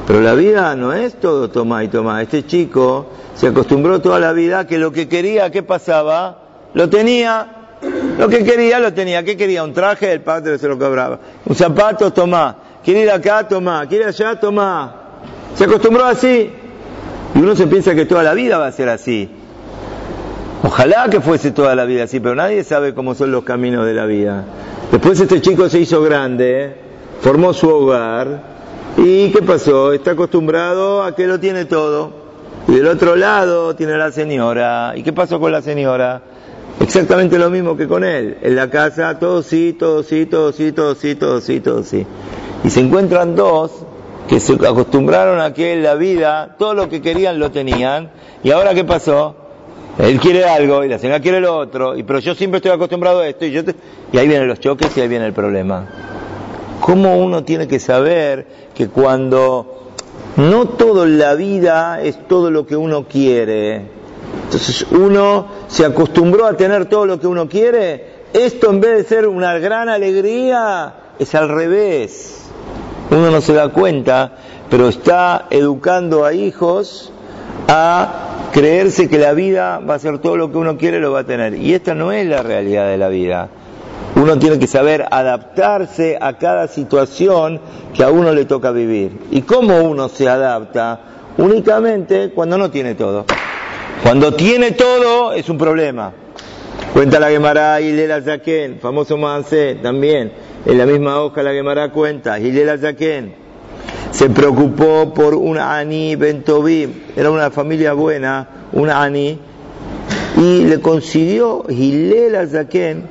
Pero 0.06 0.20
la 0.20 0.34
vida 0.34 0.76
no 0.76 0.92
es 0.92 1.18
todo 1.18 1.48
toma 1.48 1.82
y 1.82 1.88
toma. 1.88 2.20
Este 2.20 2.44
chico 2.44 3.06
se 3.36 3.46
acostumbró 3.46 4.02
toda 4.02 4.20
la 4.20 4.32
vida 4.32 4.66
que 4.66 4.76
lo 4.76 4.92
que 4.92 5.08
quería, 5.08 5.50
¿qué 5.50 5.62
pasaba? 5.62 6.42
Lo 6.74 6.90
tenía. 6.90 7.59
Lo 8.20 8.28
que 8.28 8.44
quería, 8.44 8.78
lo 8.78 8.92
tenía. 8.92 9.22
¿Qué 9.24 9.34
quería? 9.34 9.64
Un 9.64 9.72
traje, 9.72 10.12
el 10.12 10.20
padre 10.20 10.58
se 10.58 10.68
lo 10.68 10.78
cobraba. 10.78 11.18
Un 11.46 11.56
zapato, 11.56 12.12
toma. 12.12 12.54
Quiere 12.84 13.00
ir 13.00 13.10
acá, 13.10 13.48
toma. 13.48 13.86
Quiere 13.86 14.04
allá, 14.04 14.38
toma. 14.38 14.94
Se 15.54 15.64
acostumbró 15.64 16.04
así. 16.04 16.50
Y 17.34 17.38
uno 17.38 17.56
se 17.56 17.66
piensa 17.66 17.94
que 17.94 18.04
toda 18.04 18.22
la 18.22 18.34
vida 18.34 18.58
va 18.58 18.66
a 18.66 18.72
ser 18.72 18.90
así. 18.90 19.26
Ojalá 20.62 21.08
que 21.08 21.22
fuese 21.22 21.52
toda 21.52 21.74
la 21.74 21.86
vida 21.86 22.04
así, 22.04 22.20
pero 22.20 22.34
nadie 22.34 22.62
sabe 22.62 22.92
cómo 22.92 23.14
son 23.14 23.32
los 23.32 23.42
caminos 23.42 23.86
de 23.86 23.94
la 23.94 24.04
vida. 24.04 24.44
Después 24.92 25.18
este 25.18 25.40
chico 25.40 25.70
se 25.70 25.80
hizo 25.80 26.02
grande, 26.02 26.76
formó 27.22 27.54
su 27.54 27.70
hogar, 27.70 28.42
y 28.98 29.30
¿qué 29.30 29.40
pasó? 29.40 29.94
Está 29.94 30.10
acostumbrado 30.10 31.02
a 31.02 31.14
que 31.14 31.26
lo 31.26 31.40
tiene 31.40 31.64
todo. 31.64 32.12
Y 32.68 32.74
del 32.74 32.86
otro 32.86 33.16
lado 33.16 33.74
tiene 33.74 33.96
la 33.96 34.12
señora. 34.12 34.92
¿Y 34.94 35.02
qué 35.02 35.14
pasó 35.14 35.40
con 35.40 35.52
la 35.52 35.62
señora? 35.62 36.20
Exactamente 36.80 37.38
lo 37.38 37.50
mismo 37.50 37.76
que 37.76 37.86
con 37.86 38.04
él. 38.04 38.38
En 38.42 38.56
la 38.56 38.70
casa, 38.70 39.18
todo 39.18 39.42
sí, 39.42 39.76
todo 39.78 40.02
sí, 40.02 40.24
todo 40.24 40.52
sí, 40.52 40.72
todo 40.72 40.94
sí, 40.94 41.14
todo 41.14 41.40
sí, 41.40 41.60
todo 41.60 41.82
sí. 41.82 42.06
Y 42.64 42.70
se 42.70 42.80
encuentran 42.80 43.36
dos 43.36 43.70
que 44.26 44.40
se 44.40 44.54
acostumbraron 44.54 45.40
a 45.40 45.52
que 45.52 45.74
en 45.74 45.82
la 45.82 45.94
vida 45.94 46.56
todo 46.58 46.72
lo 46.74 46.88
que 46.88 47.02
querían 47.02 47.38
lo 47.38 47.50
tenían. 47.50 48.10
¿Y 48.42 48.50
ahora 48.50 48.74
qué 48.74 48.84
pasó? 48.84 49.36
Él 49.98 50.18
quiere 50.18 50.44
algo 50.44 50.82
y 50.82 50.88
la 50.88 50.98
señora 50.98 51.20
quiere 51.20 51.40
lo 51.40 51.56
otro, 51.58 51.96
y, 51.96 52.02
pero 52.02 52.20
yo 52.20 52.34
siempre 52.34 52.56
estoy 52.58 52.70
acostumbrado 52.70 53.20
a 53.20 53.28
esto 53.28 53.44
y, 53.44 53.50
yo 53.50 53.62
y 54.12 54.18
ahí 54.18 54.26
vienen 54.26 54.48
los 54.48 54.60
choques 54.60 54.96
y 54.96 55.00
ahí 55.00 55.08
viene 55.08 55.26
el 55.26 55.32
problema. 55.34 55.86
¿Cómo 56.80 57.18
uno 57.18 57.44
tiene 57.44 57.68
que 57.68 57.78
saber 57.78 58.46
que 58.74 58.88
cuando 58.88 59.90
no 60.36 60.66
todo 60.66 61.04
en 61.04 61.18
la 61.18 61.34
vida 61.34 62.00
es 62.02 62.26
todo 62.26 62.50
lo 62.50 62.66
que 62.66 62.76
uno 62.76 63.06
quiere? 63.06 63.99
Entonces 64.50 64.84
uno 64.90 65.46
se 65.68 65.84
acostumbró 65.84 66.44
a 66.44 66.54
tener 66.54 66.86
todo 66.86 67.06
lo 67.06 67.20
que 67.20 67.28
uno 67.28 67.48
quiere. 67.48 68.24
Esto 68.32 68.70
en 68.70 68.80
vez 68.80 68.96
de 68.96 69.04
ser 69.04 69.28
una 69.28 69.56
gran 69.58 69.88
alegría, 69.88 70.92
es 71.20 71.36
al 71.36 71.48
revés. 71.48 72.48
uno 73.12 73.30
no 73.30 73.40
se 73.40 73.52
da 73.52 73.68
cuenta, 73.68 74.32
pero 74.68 74.88
está 74.88 75.46
educando 75.50 76.24
a 76.24 76.32
hijos 76.32 77.12
a 77.68 78.48
creerse 78.52 79.08
que 79.08 79.18
la 79.18 79.34
vida 79.34 79.78
va 79.78 79.94
a 79.94 79.98
ser 80.00 80.18
todo 80.18 80.36
lo 80.36 80.50
que 80.50 80.58
uno 80.58 80.76
quiere, 80.76 80.98
lo 80.98 81.12
va 81.12 81.20
a 81.20 81.24
tener. 81.24 81.54
Y 81.54 81.72
esta 81.72 81.94
no 81.94 82.10
es 82.10 82.26
la 82.26 82.42
realidad 82.42 82.88
de 82.88 82.98
la 82.98 83.06
vida. 83.06 83.50
Uno 84.16 84.36
tiene 84.36 84.58
que 84.58 84.66
saber 84.66 85.06
adaptarse 85.12 86.18
a 86.20 86.38
cada 86.38 86.66
situación 86.66 87.60
que 87.94 88.02
a 88.02 88.10
uno 88.10 88.32
le 88.32 88.46
toca 88.46 88.72
vivir. 88.72 89.16
¿Y 89.30 89.42
cómo 89.42 89.80
uno 89.80 90.08
se 90.08 90.28
adapta? 90.28 90.98
Únicamente 91.38 92.32
cuando 92.34 92.58
no 92.58 92.68
tiene 92.68 92.96
todo. 92.96 93.26
Cuando 94.02 94.32
tiene 94.32 94.72
todo 94.72 95.32
es 95.32 95.48
un 95.48 95.58
problema. 95.58 96.12
Cuenta 96.92 97.20
la 97.20 97.30
Gemara 97.30 97.80
Hilela 97.80 98.20
Zaken, 98.20 98.80
famoso 98.80 99.16
Mansé, 99.16 99.76
también. 99.76 100.32
En 100.66 100.78
la 100.78 100.86
misma 100.86 101.20
hoja 101.20 101.42
la 101.42 101.52
Gemara 101.52 101.90
cuenta, 101.90 102.38
Hilela 102.38 102.78
Zaken 102.78 103.34
se 104.10 104.28
preocupó 104.28 105.14
por 105.14 105.34
un 105.34 105.56
Ani 105.58 106.16
Bentobim, 106.16 106.92
era 107.16 107.30
una 107.30 107.50
familia 107.50 107.92
buena, 107.92 108.48
un 108.72 108.90
Ani, 108.90 109.38
y 110.36 110.64
le 110.64 110.80
consiguió 110.80 111.64
Hilela 111.68 112.46
Zaken 112.46 113.04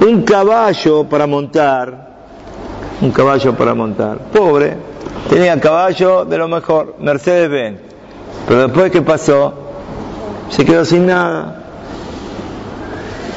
un 0.00 0.22
caballo 0.22 1.04
para 1.04 1.26
montar, 1.26 2.14
un 3.00 3.10
caballo 3.10 3.54
para 3.56 3.74
montar. 3.74 4.18
Pobre, 4.32 4.76
tenía 5.28 5.58
caballo 5.60 6.24
de 6.24 6.38
lo 6.38 6.48
mejor, 6.48 6.96
Mercedes 7.00 7.50
Benz. 7.50 7.80
Pero 8.46 8.62
después, 8.68 8.90
¿qué 8.90 9.02
pasó? 9.02 9.63
Se 10.50 10.64
quedó 10.64 10.84
sin 10.84 11.06
nada. 11.06 11.62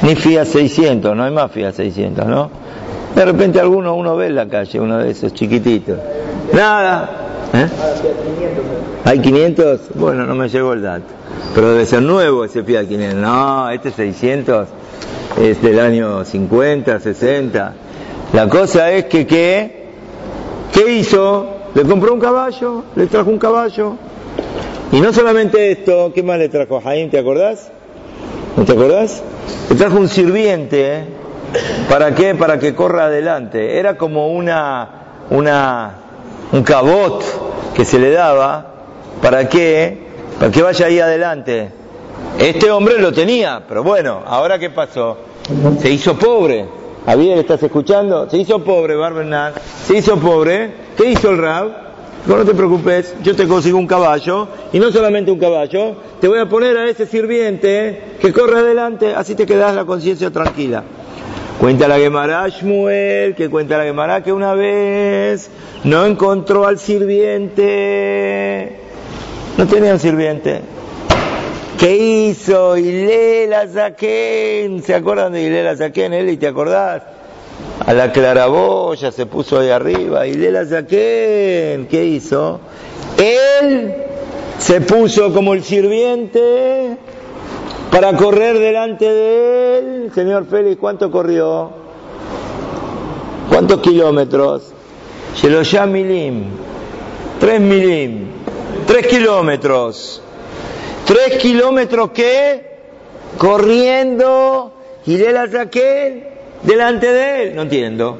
Ni 0.02 0.14
Fiat 0.14 0.46
600, 0.46 1.16
no 1.16 1.24
hay 1.24 1.32
más 1.32 1.50
Fiat 1.50 1.74
600, 1.74 2.26
¿no? 2.26 2.50
De 3.14 3.24
repente 3.24 3.58
alguno 3.58 3.94
uno 3.94 4.16
ve 4.16 4.26
en 4.26 4.36
la 4.36 4.48
calle, 4.48 4.80
uno 4.80 4.98
de 4.98 5.10
esos 5.10 5.34
chiquititos. 5.34 5.98
Nada. 6.52 7.10
¿Eh? 7.52 7.66
¿Hay 9.04 9.20
500? 9.20 9.80
Bueno, 9.94 10.24
no 10.24 10.34
me 10.34 10.48
llegó 10.48 10.72
el 10.72 10.82
dato. 10.82 11.06
Pero 11.54 11.72
debe 11.72 11.86
ser 11.86 12.02
nuevo 12.02 12.44
ese 12.44 12.62
Fiat 12.62 12.86
500. 12.86 13.20
No, 13.20 13.70
este 13.70 13.90
600 13.90 14.68
es 15.40 15.62
del 15.62 15.80
año 15.80 16.24
50, 16.24 17.00
60. 17.00 17.74
La 18.32 18.48
cosa 18.48 18.92
es 18.92 19.06
que, 19.06 19.26
¿qué? 19.26 19.88
¿Qué 20.72 20.92
hizo? 20.92 21.46
Le 21.74 21.82
compró 21.82 22.12
un 22.14 22.20
caballo, 22.20 22.84
le 22.94 23.06
trajo 23.06 23.30
un 23.30 23.38
caballo. 23.38 23.96
Y 24.90 25.00
no 25.00 25.12
solamente 25.12 25.70
esto, 25.70 26.12
¿qué 26.14 26.22
más 26.22 26.38
le 26.38 26.48
trajo 26.48 26.80
Jaime? 26.80 27.10
¿Te 27.10 27.18
acordás? 27.18 27.70
¿No 28.56 28.64
te 28.64 28.72
acordás? 28.72 29.22
Le 29.68 29.76
trajo 29.76 29.98
un 29.98 30.08
sirviente, 30.08 30.94
¿eh? 30.94 31.04
¿para 31.88 32.14
qué? 32.14 32.34
Para 32.34 32.58
que 32.58 32.74
corra 32.74 33.04
adelante. 33.04 33.78
Era 33.78 33.98
como 33.98 34.28
una, 34.28 34.88
una, 35.30 35.94
un 36.52 36.62
cabot 36.62 37.22
que 37.74 37.84
se 37.84 37.98
le 37.98 38.10
daba, 38.10 38.74
¿para 39.20 39.48
qué? 39.48 40.06
Para 40.38 40.50
que 40.50 40.62
vaya 40.62 40.86
ahí 40.86 41.00
adelante. 41.00 41.70
Este 42.38 42.70
hombre 42.70 42.98
lo 42.98 43.12
tenía, 43.12 43.62
pero 43.68 43.82
bueno, 43.82 44.22
ahora 44.26 44.58
qué 44.58 44.70
pasó? 44.70 45.18
Se 45.80 45.90
hizo 45.90 46.18
pobre. 46.18 46.66
Javier, 47.04 47.38
¿estás 47.38 47.62
escuchando? 47.62 48.28
Se 48.28 48.38
hizo 48.38 48.58
pobre, 48.64 48.94
Barbernal. 48.96 49.54
Se 49.86 49.98
hizo 49.98 50.16
pobre. 50.16 50.72
¿Qué 50.96 51.10
hizo 51.10 51.30
el 51.30 51.38
Rab? 51.38 51.87
No 52.36 52.44
te 52.44 52.54
preocupes, 52.54 53.14
yo 53.22 53.34
te 53.34 53.48
consigo 53.48 53.78
un 53.78 53.86
caballo, 53.86 54.48
y 54.72 54.78
no 54.78 54.90
solamente 54.92 55.30
un 55.30 55.38
caballo, 55.38 55.96
te 56.20 56.28
voy 56.28 56.38
a 56.38 56.48
poner 56.48 56.76
a 56.76 56.88
ese 56.88 57.06
sirviente 57.06 58.16
que 58.20 58.32
corre 58.32 58.58
adelante, 58.58 59.14
así 59.14 59.34
te 59.34 59.46
quedas 59.46 59.74
la 59.74 59.86
conciencia 59.86 60.30
tranquila. 60.30 60.84
Cuenta 61.58 61.88
la 61.88 61.98
Gemara 61.98 62.46
Shmuel, 62.48 63.34
que 63.34 63.48
cuenta 63.48 63.78
la 63.78 63.84
Gemara 63.84 64.22
que 64.22 64.32
una 64.32 64.54
vez 64.54 65.50
no 65.84 66.04
encontró 66.06 66.66
al 66.66 66.78
sirviente, 66.78 68.76
no 69.56 69.66
tenía 69.66 69.94
un 69.94 69.98
sirviente, 69.98 70.60
¿Qué 71.78 71.96
hizo 71.96 72.76
Ilela 72.76 73.68
Zaquén? 73.68 74.82
¿Se 74.82 74.96
acuerdan 74.96 75.32
de 75.32 75.42
Ilela 75.44 75.76
Zaquén, 75.76 76.12
Eli? 76.12 76.36
¿Te 76.36 76.48
acordás? 76.48 77.02
A 77.86 77.94
la 77.94 78.12
claraboya 78.12 79.12
se 79.12 79.26
puso 79.26 79.58
ahí 79.58 79.70
arriba. 79.70 80.26
Ilela 80.26 80.66
Zaquén, 80.66 81.86
¿qué 81.88 82.04
hizo? 82.04 82.60
Él 83.16 83.94
se 84.58 84.80
puso 84.80 85.32
como 85.32 85.54
el 85.54 85.62
sirviente 85.62 86.96
para 87.90 88.14
correr 88.16 88.58
delante 88.58 89.06
de 89.06 89.78
él. 89.78 90.12
Señor 90.14 90.46
Félix, 90.46 90.76
¿cuánto 90.78 91.10
corrió? 91.10 91.70
¿Cuántos 93.48 93.80
kilómetros? 93.80 94.72
Sheloya 95.36 95.86
milim. 95.86 96.44
Tres 97.40 97.60
milim. 97.60 98.28
Tres 98.86 99.06
kilómetros. 99.06 100.20
Tres 101.06 101.38
kilómetros 101.38 102.10
que 102.10 102.68
corriendo 103.38 104.72
y 105.06 105.16
le 105.16 105.32
la 105.32 105.48
saqué 105.48 106.37
delante 106.62 107.12
de 107.12 107.42
él. 107.42 107.56
No 107.56 107.62
entiendo. 107.62 108.18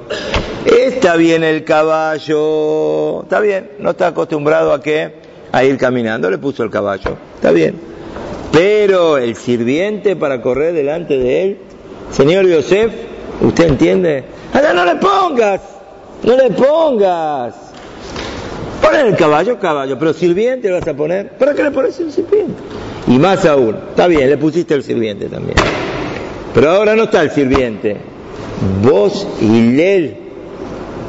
Está 0.64 1.16
bien 1.16 1.44
el 1.44 1.64
caballo, 1.64 3.22
está 3.22 3.40
bien, 3.40 3.70
no 3.78 3.90
está 3.90 4.08
acostumbrado 4.08 4.72
a 4.72 4.82
qué, 4.82 5.12
a 5.50 5.64
ir 5.64 5.78
caminando, 5.78 6.30
le 6.30 6.36
puso 6.36 6.62
el 6.62 6.70
caballo, 6.70 7.16
está 7.36 7.52
bien. 7.52 7.80
Pero 8.52 9.16
el 9.16 9.34
sirviente 9.36 10.16
para 10.16 10.42
correr 10.42 10.74
delante 10.74 11.16
de 11.16 11.42
él, 11.42 11.58
señor 12.10 12.46
Yosef, 12.46 12.92
¿usted 13.40 13.68
entiende? 13.68 14.24
Ahora 14.52 14.74
no 14.74 14.84
le 14.84 14.96
pongas, 14.96 15.60
no 16.24 16.36
le 16.36 16.50
pongas. 16.50 17.54
Poner 18.82 19.06
el 19.06 19.16
caballo, 19.16 19.58
caballo, 19.58 19.98
pero 19.98 20.12
sirviente 20.12 20.70
vas 20.70 20.86
a 20.86 20.94
poner. 20.94 21.30
¿Para 21.38 21.54
qué 21.54 21.62
le 21.62 21.70
pones 21.70 21.98
un 22.00 22.12
sirviente? 22.12 22.60
Y 23.06 23.18
más 23.18 23.46
aún, 23.46 23.76
está 23.90 24.06
bien, 24.06 24.28
le 24.28 24.36
pusiste 24.36 24.74
el 24.74 24.82
sirviente 24.82 25.28
también. 25.28 25.56
Pero 26.52 26.70
ahora 26.70 26.94
no 26.94 27.04
está 27.04 27.22
el 27.22 27.30
sirviente. 27.30 28.17
Vos 28.82 29.26
y 29.40 29.80
él 29.80 30.16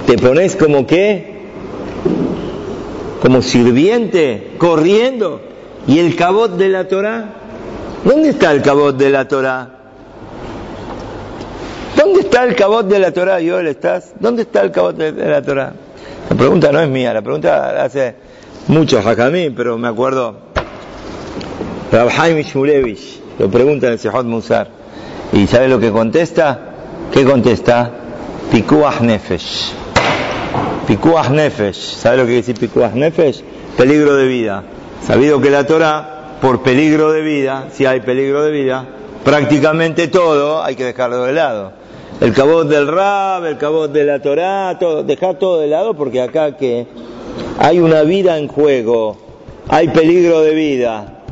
te 0.06 0.18
pones 0.18 0.56
como 0.56 0.86
qué? 0.86 1.40
Como 3.22 3.42
sirviente, 3.42 4.52
corriendo. 4.58 5.42
¿Y 5.88 6.00
el 6.00 6.16
cabot 6.16 6.56
de 6.56 6.70
la 6.70 6.88
Torah? 6.88 7.34
¿Dónde 8.04 8.30
está 8.30 8.52
el 8.52 8.62
cabot 8.62 8.96
de 8.96 9.10
la 9.10 9.28
Torah? 9.28 9.70
¿Dónde 11.96 12.22
está 12.22 12.44
el 12.44 12.56
cabot 12.56 12.88
de 12.88 13.00
la 13.00 13.12
Torah, 13.12 13.40
Joel? 13.46 13.68
¿Estás? 13.68 14.14
¿Dónde 14.20 14.44
está 14.44 14.62
el 14.62 14.72
cabot 14.72 14.96
de 14.96 15.12
la 15.12 15.42
Torah? 15.42 15.74
La 16.30 16.36
pregunta 16.36 16.72
no 16.72 16.80
es 16.80 16.90
mía, 16.90 17.14
la 17.14 17.22
pregunta 17.22 17.84
hace 17.84 18.16
muchos 18.68 19.04
mí, 19.32 19.50
pero 19.50 19.78
me 19.78 19.88
acuerdo 19.88 20.36
Rabhaim 21.92 22.44
Shmulevich 22.44 23.20
lo 23.40 23.50
pregunta 23.50 23.88
en 23.88 23.94
el 23.94 24.00
Sehot 24.00 24.26
Musar. 24.26 24.68
¿Y 25.32 25.48
sabe 25.48 25.70
lo 25.70 25.80
que 25.80 25.92
contesta? 25.92 26.69
¿Qué 27.12 27.26
contesta? 27.26 27.92
Pikuach 28.52 29.02
Nefesh. 29.02 29.74
Pikuach 30.86 31.30
Nefesh. 31.32 31.96
¿Sabe 31.96 32.18
lo 32.18 32.24
que 32.24 32.42
quiere 32.42 32.54
decir 32.54 32.94
Nefesh? 32.94 33.44
Peligro 33.76 34.16
de 34.16 34.28
vida. 34.28 34.64
Sabido 35.06 35.42
que 35.42 35.50
la 35.50 35.66
Torah, 35.66 36.38
por 36.40 36.62
peligro 36.62 37.12
de 37.12 37.22
vida, 37.22 37.70
si 37.72 37.88
hay 37.88 38.02
peligro 38.02 38.44
de 38.44 38.52
vida, 38.52 38.86
prácticamente 39.26 40.08
todo 40.08 40.62
hay 40.62 40.76
que 40.76 40.86
dejarlo 40.86 41.24
de 41.24 41.34
lado. 41.34 41.74
El 42.22 42.32
cabot 42.32 42.68
del 42.68 42.88
Rab, 42.88 43.46
el 43.46 43.58
cabot 43.58 43.92
de 43.92 44.04
la 44.04 44.22
Torah, 44.22 44.78
todo, 44.80 45.04
dejar 45.04 45.40
todo 45.40 45.60
de 45.62 45.68
lado 45.68 45.96
porque 45.96 46.22
acá 46.22 46.58
que 46.58 46.86
hay 47.58 47.80
una 47.80 48.04
vida 48.04 48.38
en 48.38 48.48
juego, 48.48 49.18
hay 49.68 49.88
peligro 49.88 50.42
de 50.42 50.54
vida. 50.54 51.24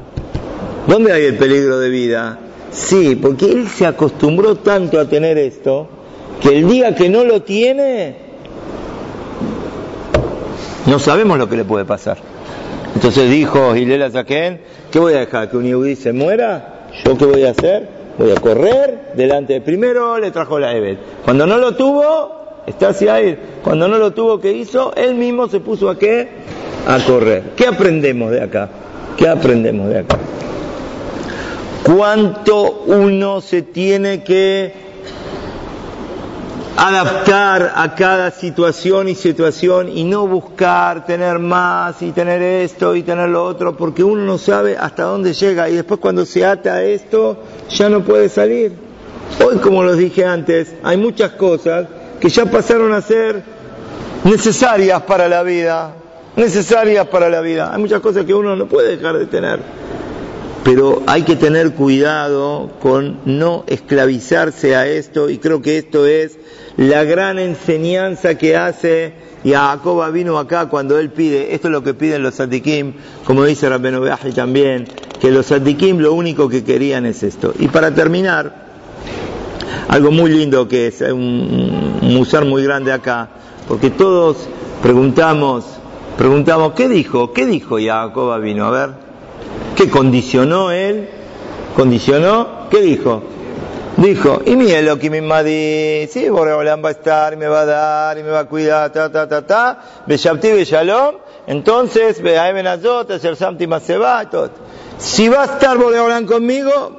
¿Dónde 0.88 1.12
hay 1.12 1.26
el 1.26 1.38
peligro 1.38 1.78
de 1.78 1.90
vida? 1.90 2.40
Sí, 2.72 3.16
porque 3.16 3.46
él 3.46 3.68
se 3.68 3.86
acostumbró 3.86 4.56
tanto 4.56 5.00
a 5.00 5.06
tener 5.06 5.38
esto, 5.38 5.88
que 6.42 6.58
el 6.58 6.68
día 6.68 6.96
que 6.96 7.10
no 7.10 7.24
lo 7.24 7.42
tiene, 7.42 8.16
no 10.86 11.00
sabemos 11.00 11.38
lo 11.38 11.50
que 11.50 11.58
le 11.58 11.66
puede 11.66 11.86
pasar. 11.86 12.18
Entonces 12.96 13.30
dijo 13.30 13.74
Gilela 13.74 14.10
Zaken, 14.10 14.62
¿qué 14.92 15.00
voy 15.00 15.14
a 15.14 15.20
dejar? 15.20 15.50
¿Que 15.50 15.58
un 15.58 15.66
yudí 15.66 15.96
se 15.96 16.14
muera? 16.14 16.88
¿Yo 17.04 17.18
qué 17.18 17.26
voy 17.26 17.44
a 17.44 17.52
hacer? 17.52 17.88
Voy 18.18 18.32
a 18.32 18.36
correr 18.36 19.12
delante 19.16 19.54
de 19.54 19.62
primero, 19.62 20.18
le 20.18 20.32
trajo 20.32 20.58
la 20.58 20.76
Evet. 20.76 20.98
Cuando 21.24 21.46
no 21.46 21.58
lo 21.58 21.76
tuvo, 21.76 22.64
está 22.66 22.90
hacia 22.90 23.16
ahí. 23.16 23.38
Cuando 23.64 23.88
no 23.88 23.98
lo 23.98 24.12
tuvo, 24.12 24.40
¿qué 24.40 24.52
hizo? 24.52 24.94
Él 24.96 25.16
mismo 25.16 25.48
se 25.48 25.60
puso 25.60 25.90
a 25.90 26.00
qué? 26.00 26.28
A 26.88 27.00
correr. 27.06 27.44
¿Qué 27.56 27.68
aprendemos 27.68 28.32
de 28.32 28.42
acá? 28.42 28.70
¿Qué 29.16 29.28
aprendemos 29.28 29.90
de 29.90 30.00
acá? 30.00 30.18
Cuánto 31.88 32.84
uno 32.86 33.40
se 33.40 33.62
tiene 33.62 34.22
que 34.22 34.74
adaptar 36.76 37.72
a 37.76 37.96
cada 37.96 38.30
situación 38.32 39.08
y 39.08 39.16
situación 39.16 39.88
y 39.88 40.04
no 40.04 40.28
buscar 40.28 41.06
tener 41.06 41.40
más 41.40 42.02
y 42.02 42.12
tener 42.12 42.42
esto 42.42 42.94
y 42.94 43.04
tener 43.04 43.30
lo 43.30 43.46
otro, 43.46 43.78
porque 43.78 44.04
uno 44.04 44.26
no 44.26 44.38
sabe 44.38 44.76
hasta 44.78 45.04
dónde 45.04 45.34
llega 45.34 45.70
y 45.70 45.76
después 45.76 46.02
cuando 46.02 46.26
se 46.26 46.46
ata 46.46 46.74
a 46.74 46.84
esto 46.84 47.38
ya 47.70 47.88
no 47.88 48.04
puede 48.04 48.28
salir. 48.28 48.74
Hoy, 49.44 49.56
como 49.58 49.82
los 49.82 49.98
dije 49.98 50.26
antes, 50.26 50.76
hay 50.84 50.98
muchas 50.98 51.32
cosas 51.32 51.88
que 52.20 52.28
ya 52.28 52.46
pasaron 52.48 52.92
a 52.92 53.02
ser 53.02 53.42
necesarias 54.26 55.04
para 55.04 55.30
la 55.30 55.42
vida, 55.42 55.94
necesarias 56.36 57.08
para 57.08 57.30
la 57.30 57.40
vida. 57.40 57.74
Hay 57.74 57.80
muchas 57.80 58.02
cosas 58.02 58.26
que 58.26 58.34
uno 58.34 58.58
no 58.58 58.66
puede 58.66 58.98
dejar 58.98 59.18
de 59.18 59.26
tener, 59.28 59.60
pero 60.68 61.02
hay 61.08 61.22
que 61.22 61.38
tener 61.38 61.76
cuidado 61.76 62.72
con 62.82 63.22
no 63.24 63.64
esclavizarse 63.68 64.76
a 64.76 64.86
esto 64.86 65.30
y 65.30 65.38
creo 65.38 65.62
que 65.62 65.78
esto 65.78 66.06
es 66.06 66.38
la 66.76 67.06
gran 67.06 67.40
enseñanza 67.40 68.36
que 68.36 68.58
hace 68.58 69.14
Jacob 69.46 70.12
vino 70.12 70.38
acá 70.38 70.68
cuando 70.68 71.00
él 71.00 71.10
pide, 71.10 71.56
esto 71.56 71.70
es 71.70 71.72
lo 71.72 71.84
que 71.84 71.94
piden 71.94 72.22
los 72.22 72.36
sadikim, 72.36 72.96
como 73.24 73.46
dice 73.46 73.70
Rabbenu 73.70 74.04
también, 74.36 74.90
que 75.22 75.32
los 75.32 75.46
sadikim 75.46 76.00
lo 76.00 76.12
único 76.12 76.50
que 76.50 76.66
querían 76.66 77.06
es 77.06 77.24
esto. 77.24 77.54
Y 77.58 77.70
para 77.70 77.96
terminar, 77.96 78.68
algo 79.88 80.12
muy 80.12 80.32
lindo 80.32 80.68
que 80.68 80.88
es 80.88 81.00
un, 81.00 82.00
musar 82.02 82.44
muy 82.44 82.62
grande 82.66 82.92
acá, 82.92 83.30
porque 83.70 83.90
todos 83.90 84.36
preguntamos, 84.84 85.64
preguntamos, 86.18 86.74
¿qué 86.74 86.90
dijo? 86.90 87.32
¿Qué 87.32 87.46
dijo 87.46 87.78
Jacob 87.80 88.38
vino? 88.42 88.66
A 88.66 88.72
ver, 88.72 89.07
¿qué 89.78 89.90
condicionó 89.90 90.72
él? 90.72 91.08
¿Condicionó? 91.76 92.68
¿Qué 92.70 92.82
dijo? 92.82 93.22
Dijo, 93.98 94.42
y 94.46 94.56
mi 94.56 94.70
Elohim 94.72 95.24
Madi, 95.24 96.08
sí, 96.08 96.30
Boreolam 96.30 96.84
va 96.84 96.90
a 96.90 96.92
estar, 96.92 97.38
me 97.38 97.48
va 97.48 97.62
a 97.62 97.66
dar, 97.66 98.18
y 98.18 98.24
me 98.24 98.30
va 98.30 98.42
a 98.42 98.46
cuidar, 98.46 98.92
ta, 98.92 99.12
ta, 99.12 99.28
ta, 99.28 99.42
ta, 99.42 99.80
Beshabti 100.06 100.64
Shalom, 100.66 101.16
entonces, 101.48 102.22
Beaemen 102.22 102.68
Azot, 102.68 103.10
Asher 103.10 103.36
Samti 103.36 103.66
Maseba, 103.66 104.30
todo. 104.30 104.50
Si 105.00 105.30
va 105.30 105.44
a 105.44 105.46
estar 105.46 105.78
Boreolam 105.78 106.26
conmigo, 106.26 106.92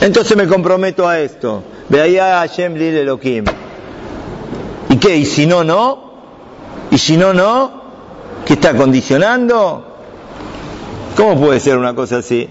entonces 0.00 0.36
me 0.36 0.48
comprometo 0.48 1.08
a 1.08 1.20
esto. 1.20 1.62
Veaya 1.88 2.38
Hashem 2.38 2.74
Lil 2.74 2.96
Elohim. 2.96 3.44
¿Y 4.88 4.96
qué? 4.96 5.16
¿Y 5.16 5.26
si 5.26 5.46
no, 5.46 5.62
no? 5.62 6.12
¿Y 6.90 6.98
si 6.98 7.16
no, 7.16 7.32
no? 7.32 7.82
¿Qué 8.44 8.54
está 8.54 8.76
condicionando? 8.76 9.85
¿Cómo 11.16 11.40
puede 11.40 11.60
ser 11.60 11.78
una 11.78 11.94
cosa 11.94 12.18
así? 12.18 12.46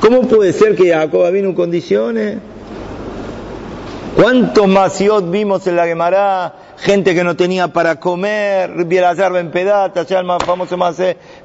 ¿Cómo 0.00 0.22
puede 0.22 0.52
ser 0.52 0.74
que 0.74 0.92
Jacob 0.92 1.30
vino 1.30 1.54
condiciones? 1.54 2.38
¿Cuántos 4.16 4.66
masiot 4.66 5.30
vimos 5.30 5.68
en 5.68 5.76
la 5.76 5.86
Gemara? 5.86 6.52
Gente 6.78 7.14
que 7.14 7.22
no 7.22 7.36
tenía 7.36 7.68
para 7.68 8.00
comer, 8.00 8.84
Bielazar 8.86 9.32
Ben 9.32 9.52
Pedata, 9.52 10.02
ya 10.02 10.18
el 10.18 10.24
más 10.24 10.42
famoso 10.42 10.76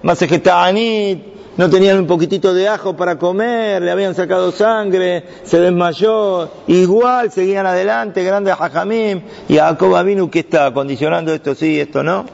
Masejetanit, 0.02 1.20
no 1.58 1.70
tenían 1.70 2.00
un 2.00 2.08
poquitito 2.08 2.56
de 2.56 2.70
ajo 2.70 2.96
para 2.96 3.20
comer, 3.20 3.84
le 3.84 3.92
habían 3.92 4.16
sacado 4.16 4.52
sangre, 4.52 5.26
se 5.44 5.60
desmayó, 5.60 6.50
igual 6.66 7.32
seguían 7.32 7.68
adelante, 7.68 8.24
grande 8.24 8.52
Jajamim, 8.52 9.22
y 9.48 9.58
Jacob 9.58 10.04
vino 10.04 10.32
que 10.32 10.40
está 10.40 10.74
condicionando 10.74 11.32
esto 11.32 11.54
sí, 11.54 11.80
esto 11.80 12.02
no. 12.02 12.26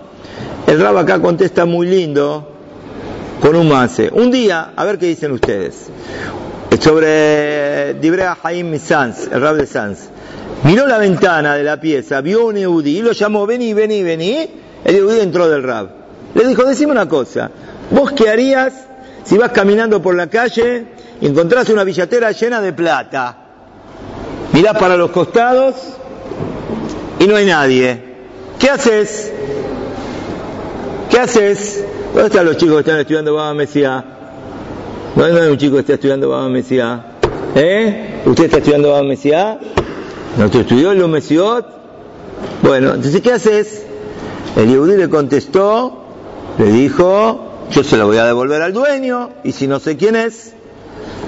El 0.66 0.80
Rab 0.80 0.98
acá 0.98 1.22
contesta 1.22 1.66
muy 1.66 1.88
lindo 1.88 2.51
con 3.42 3.56
un 3.56 3.68
mase. 3.68 4.10
Un 4.14 4.32
día, 4.32 4.72
a 4.76 4.86
ver 4.86 4.98
qué 4.98 5.08
dicen 5.08 5.32
ustedes, 5.32 5.88
sobre 6.80 7.96
Dibrea 7.96 8.38
Haim 8.44 8.80
Sanz, 8.80 9.28
el 9.32 9.42
Rab 9.42 9.56
de 9.56 9.66
Sanz 9.66 10.10
miró 10.64 10.88
la 10.88 10.98
ventana 10.98 11.56
de 11.56 11.64
la 11.64 11.80
pieza, 11.80 12.22
vio 12.22 12.46
un 12.46 12.58
Eudí 12.58 13.00
y 13.00 13.02
lo 13.02 13.12
llamó, 13.12 13.46
vení, 13.46 13.74
vení, 13.74 14.04
vení. 14.04 14.50
El 14.84 14.96
Eudí 14.96 15.20
entró 15.20 15.50
del 15.50 15.64
rab. 15.64 15.90
Le 16.34 16.48
dijo, 16.48 16.64
decime 16.64 16.92
una 16.92 17.08
cosa, 17.08 17.52
¿vos 17.92 18.12
qué 18.14 18.30
harías 18.30 18.74
si 19.24 19.38
vas 19.38 19.52
caminando 19.52 20.02
por 20.02 20.16
la 20.16 20.28
calle 20.28 20.86
y 21.20 21.28
encontrás 21.28 21.70
una 21.70 21.84
billetera 21.84 22.32
llena 22.32 22.62
de 22.62 22.74
plata? 22.74 23.38
Mirás 24.54 24.78
para 24.78 24.98
los 24.98 25.12
costados 25.12 25.76
y 27.20 27.28
no 27.28 27.36
hay 27.36 27.46
nadie. 27.46 28.02
¿Qué 28.60 28.70
haces? 28.70 29.32
¿Qué 31.10 31.20
haces? 31.20 31.84
¿Dónde 32.14 32.28
están 32.28 32.46
los 32.46 32.58
chicos 32.58 32.76
que 32.76 32.80
están 32.82 33.00
estudiando 33.00 33.36
Baba 33.36 33.54
Mesía? 33.54 34.04
¿Dónde 35.16 35.42
hay 35.42 35.50
un 35.50 35.58
chico 35.58 35.76
que 35.76 35.80
está 35.80 35.94
estudiando 35.94 36.28
Baba 36.28 36.50
Mesía? 36.50 37.06
¿Eh? 37.56 38.22
¿Usted 38.26 38.46
está 38.46 38.58
estudiando 38.58 38.90
Baba 38.90 39.04
Mesía? 39.04 39.58
¿No 40.38 40.50
te 40.50 40.60
estudió 40.60 40.92
el 40.92 41.08
Mesiot? 41.08 41.66
Bueno, 42.64 42.96
entonces, 42.96 43.22
¿qué 43.22 43.32
haces? 43.32 43.86
El 44.58 44.68
Yehudi 44.68 44.98
le 44.98 45.10
contestó, 45.10 46.04
le 46.58 46.66
dijo, 46.66 47.46
yo 47.72 47.82
se 47.82 47.96
lo 47.96 48.08
voy 48.08 48.18
a 48.18 48.26
devolver 48.26 48.62
al 48.62 48.74
dueño, 48.74 49.30
y 49.46 49.54
si 49.54 49.68
no 49.68 49.80
sé 49.80 49.96
quién 49.96 50.18
es, 50.18 50.54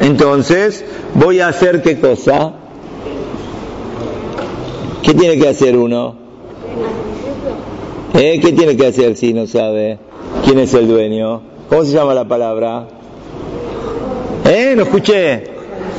entonces 0.02 0.84
voy 1.16 1.40
a 1.40 1.48
hacer 1.48 1.82
qué 1.82 1.98
cosa. 1.98 2.56
¿Qué 5.02 5.14
tiene 5.14 5.38
que 5.38 5.48
hacer 5.48 5.78
uno? 5.78 6.16
¿Eh? 8.16 8.42
¿Qué 8.42 8.52
tiene 8.52 8.76
que 8.76 8.88
hacer 8.88 9.16
si 9.16 9.34
no 9.34 9.48
sabe 9.48 10.13
quién 10.46 10.60
es 10.60 10.74
el 10.74 10.88
dueño? 10.88 11.42
¿Cómo 11.70 11.84
se 11.84 11.92
llama 11.92 12.14
la 12.14 12.26
palabra? 12.26 12.88
¿Eh? 14.46 14.74
No 14.76 14.84
escuché. 14.84 15.52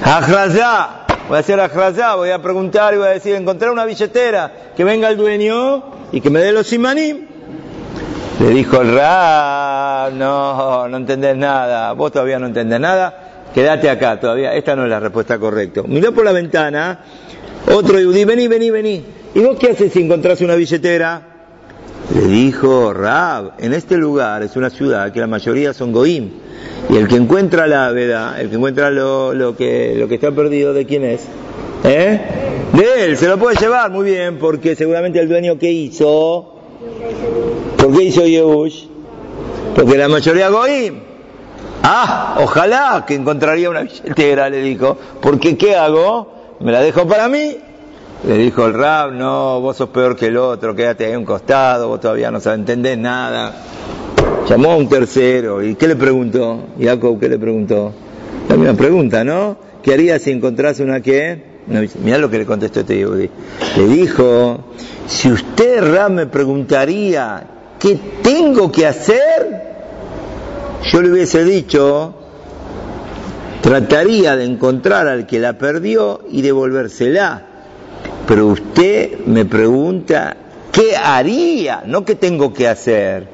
Ajrazá 0.02 1.04
voy 1.28 1.36
a 1.36 1.40
hacer 1.40 1.60
ajrazá, 1.60 2.14
voy 2.16 2.30
a 2.30 2.40
preguntar 2.40 2.94
y 2.94 2.98
voy 2.98 3.06
a 3.06 3.10
decir, 3.10 3.34
encontrar 3.34 3.70
una 3.70 3.84
billetera, 3.84 4.52
que 4.76 4.84
venga 4.84 5.08
el 5.08 5.16
dueño 5.16 5.82
y 6.12 6.20
que 6.20 6.30
me 6.30 6.40
dé 6.40 6.52
los 6.52 6.66
simanim. 6.66 7.26
Le 8.40 8.50
dijo 8.50 8.80
el 8.80 8.94
Ra, 8.94 10.10
no, 10.12 10.88
no 10.88 10.96
entendés 10.96 11.36
nada, 11.36 11.92
vos 11.92 12.12
todavía 12.12 12.38
no 12.38 12.46
entendés 12.46 12.80
nada, 12.80 13.46
quédate 13.54 13.88
acá, 13.88 14.18
todavía, 14.18 14.54
esta 14.54 14.74
no 14.74 14.84
es 14.84 14.90
la 14.90 15.00
respuesta 15.00 15.38
correcta. 15.38 15.82
Miró 15.86 16.12
por 16.12 16.24
la 16.24 16.32
ventana, 16.32 17.00
otro 17.72 17.98
yudí, 17.98 18.24
vení, 18.24 18.48
vení, 18.48 18.70
vení. 18.70 19.04
¿Y 19.34 19.40
vos 19.40 19.56
qué 19.58 19.70
haces 19.70 19.92
si 19.92 20.02
encontrás 20.02 20.40
una 20.40 20.56
billetera? 20.56 21.33
Le 22.12 22.26
dijo 22.26 22.92
Rab, 22.92 23.52
en 23.58 23.72
este 23.72 23.96
lugar 23.96 24.42
es 24.42 24.56
una 24.56 24.68
ciudad 24.68 25.10
que 25.10 25.20
la 25.20 25.26
mayoría 25.26 25.72
son 25.72 25.90
goim. 25.90 26.28
Y 26.90 26.96
el 26.96 27.08
que 27.08 27.16
encuentra 27.16 27.66
la 27.66 27.90
verdad, 27.92 28.38
el 28.38 28.50
que 28.50 28.56
encuentra 28.56 28.90
lo, 28.90 29.32
lo, 29.32 29.56
que, 29.56 29.94
lo 29.96 30.06
que 30.06 30.16
está 30.16 30.30
perdido, 30.30 30.74
¿de 30.74 30.84
quién 30.84 31.02
es? 31.02 31.22
¿Eh? 31.82 32.20
De 32.74 33.04
él, 33.04 33.16
se 33.16 33.26
lo 33.26 33.38
puede 33.38 33.56
llevar, 33.56 33.90
muy 33.90 34.04
bien, 34.04 34.38
porque 34.38 34.76
seguramente 34.76 35.18
el 35.18 35.28
dueño 35.28 35.58
que 35.58 35.70
hizo, 35.72 36.54
¿por 37.78 37.96
qué 37.96 38.04
hizo 38.04 38.26
Yehush? 38.26 38.84
Porque 39.74 39.96
la 39.96 40.08
mayoría 40.08 40.50
goim. 40.50 41.00
Ah, 41.82 42.36
ojalá 42.40 43.04
que 43.06 43.14
encontraría 43.14 43.70
una 43.70 43.82
billetera, 43.82 44.50
le 44.50 44.60
dijo, 44.60 44.98
porque 45.22 45.56
¿qué 45.56 45.74
hago? 45.74 46.32
Me 46.60 46.70
la 46.70 46.80
dejo 46.80 47.06
para 47.06 47.28
mí 47.28 47.56
le 48.26 48.38
dijo 48.38 48.64
el 48.64 48.72
Rab, 48.72 49.12
no, 49.12 49.60
vos 49.60 49.76
sos 49.76 49.90
peor 49.90 50.16
que 50.16 50.26
el 50.26 50.38
otro, 50.38 50.74
quédate 50.74 51.04
ahí 51.06 51.12
a 51.12 51.18
un 51.18 51.24
costado, 51.24 51.88
vos 51.88 52.00
todavía 52.00 52.30
no 52.30 52.40
sabes 52.40 52.60
entender 52.60 52.96
nada. 52.96 53.54
Llamó 54.48 54.72
a 54.72 54.76
un 54.76 54.88
tercero, 54.88 55.62
¿y 55.62 55.74
qué 55.74 55.88
le 55.88 55.96
preguntó? 55.96 56.68
Jacob, 56.80 57.18
¿qué 57.20 57.28
le 57.28 57.38
preguntó? 57.38 57.92
La 58.48 58.56
misma 58.56 58.74
pregunta, 58.74 59.24
¿no? 59.24 59.56
¿Qué 59.82 59.92
haría 59.92 60.18
si 60.18 60.30
encontrase 60.30 60.82
una 60.82 61.00
que? 61.00 61.54
mirá 62.02 62.18
lo 62.18 62.28
que 62.28 62.38
le 62.38 62.46
contestó 62.46 62.80
este 62.80 62.96
Yehudi. 62.96 63.30
Le 63.76 63.86
dijo, 63.86 64.64
si 65.06 65.30
usted, 65.30 65.82
Rab, 65.94 66.10
me 66.10 66.26
preguntaría, 66.26 67.44
¿qué 67.78 67.98
tengo 68.22 68.70
que 68.70 68.86
hacer? 68.86 69.74
Yo 70.82 71.00
le 71.00 71.10
hubiese 71.10 71.44
dicho, 71.44 72.14
trataría 73.62 74.36
de 74.36 74.44
encontrar 74.44 75.08
al 75.08 75.26
que 75.26 75.40
la 75.40 75.54
perdió 75.54 76.20
y 76.30 76.42
devolvérsela 76.42 77.53
pero 78.26 78.46
usted 78.46 79.18
me 79.26 79.44
pregunta, 79.44 80.36
¿qué 80.72 80.96
haría? 80.96 81.82
No 81.86 82.04
qué 82.04 82.14
tengo 82.14 82.52
que 82.52 82.68
hacer. 82.68 83.26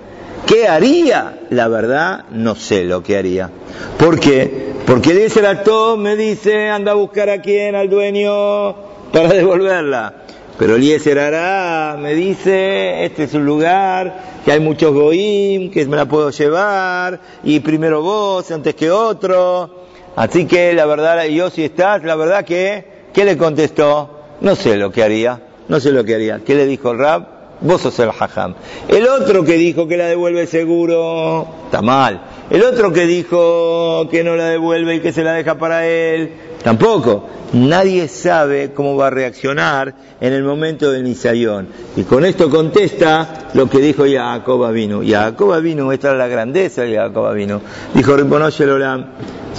¿Qué 0.46 0.66
haría? 0.66 1.40
La 1.50 1.68
verdad, 1.68 2.24
no 2.30 2.54
sé 2.54 2.84
lo 2.84 3.02
que 3.02 3.16
haría. 3.16 3.50
¿Por 3.98 4.18
qué? 4.18 4.70
Porque 4.86 5.26
el 5.26 5.46
actor 5.46 5.96
me 5.96 6.16
dice, 6.16 6.68
anda 6.68 6.92
a 6.92 6.96
buscar 6.96 7.30
a 7.30 7.40
quién, 7.40 7.76
al 7.76 7.88
dueño, 7.88 8.74
para 9.12 9.28
devolverla. 9.32 10.14
Pero 10.58 10.76
Eliezer 10.76 11.18
hará, 11.18 11.96
me 11.98 12.14
dice, 12.14 13.04
este 13.04 13.24
es 13.24 13.34
un 13.34 13.46
lugar, 13.46 14.40
que 14.44 14.52
hay 14.52 14.60
muchos 14.60 14.92
goim, 14.92 15.70
que 15.70 15.86
me 15.86 15.96
la 15.96 16.06
puedo 16.06 16.30
llevar, 16.30 17.20
y 17.44 17.60
primero 17.60 18.02
vos 18.02 18.50
antes 18.50 18.74
que 18.74 18.90
otro. 18.90 19.70
Así 20.16 20.46
que 20.46 20.74
la 20.74 20.84
verdad, 20.84 21.24
yo 21.26 21.48
si 21.48 21.64
estás, 21.64 22.02
la 22.02 22.16
verdad 22.16 22.44
que, 22.44 22.84
¿qué 23.14 23.24
le 23.24 23.38
contestó? 23.38 24.19
No 24.40 24.54
sé 24.54 24.76
lo 24.76 24.90
que 24.90 25.02
haría, 25.02 25.40
no 25.68 25.80
sé 25.80 25.92
lo 25.92 26.04
que 26.04 26.14
haría. 26.14 26.40
¿Qué 26.44 26.54
le 26.54 26.66
dijo 26.66 26.92
el 26.92 26.98
Rab? 26.98 27.39
Vos 27.62 27.82
sos 27.82 27.98
el 27.98 28.08
hajam. 28.08 28.54
El 28.88 29.06
otro 29.06 29.44
que 29.44 29.54
dijo 29.54 29.86
que 29.86 29.96
la 29.96 30.06
devuelve 30.06 30.46
seguro, 30.46 31.46
está 31.66 31.82
mal. 31.82 32.22
El 32.48 32.62
otro 32.62 32.92
que 32.92 33.06
dijo 33.06 34.08
que 34.10 34.24
no 34.24 34.34
la 34.34 34.46
devuelve 34.46 34.96
y 34.96 35.00
que 35.00 35.12
se 35.12 35.22
la 35.22 35.34
deja 35.34 35.56
para 35.56 35.86
él, 35.86 36.32
tampoco. 36.64 37.26
Nadie 37.52 38.06
sabe 38.06 38.72
cómo 38.72 38.96
va 38.96 39.08
a 39.08 39.10
reaccionar 39.10 39.94
en 40.20 40.32
el 40.32 40.44
momento 40.44 40.90
del 40.90 41.02
Nisayón. 41.02 41.68
Y 41.96 42.04
con 42.04 42.24
esto 42.24 42.48
contesta 42.48 43.50
lo 43.54 43.68
que 43.68 43.78
dijo 43.78 44.04
Jacob 44.10 44.72
vino. 44.72 45.02
Jacob 45.04 45.60
vino, 45.60 45.90
esta 45.92 46.12
es 46.12 46.18
la 46.18 46.28
grandeza 46.28 46.82
de 46.82 46.94
Jacob 46.94 47.34
vino. 47.34 47.60
Dijo 47.92 48.16
Riponosh 48.16 48.62
Olam, 48.62 49.06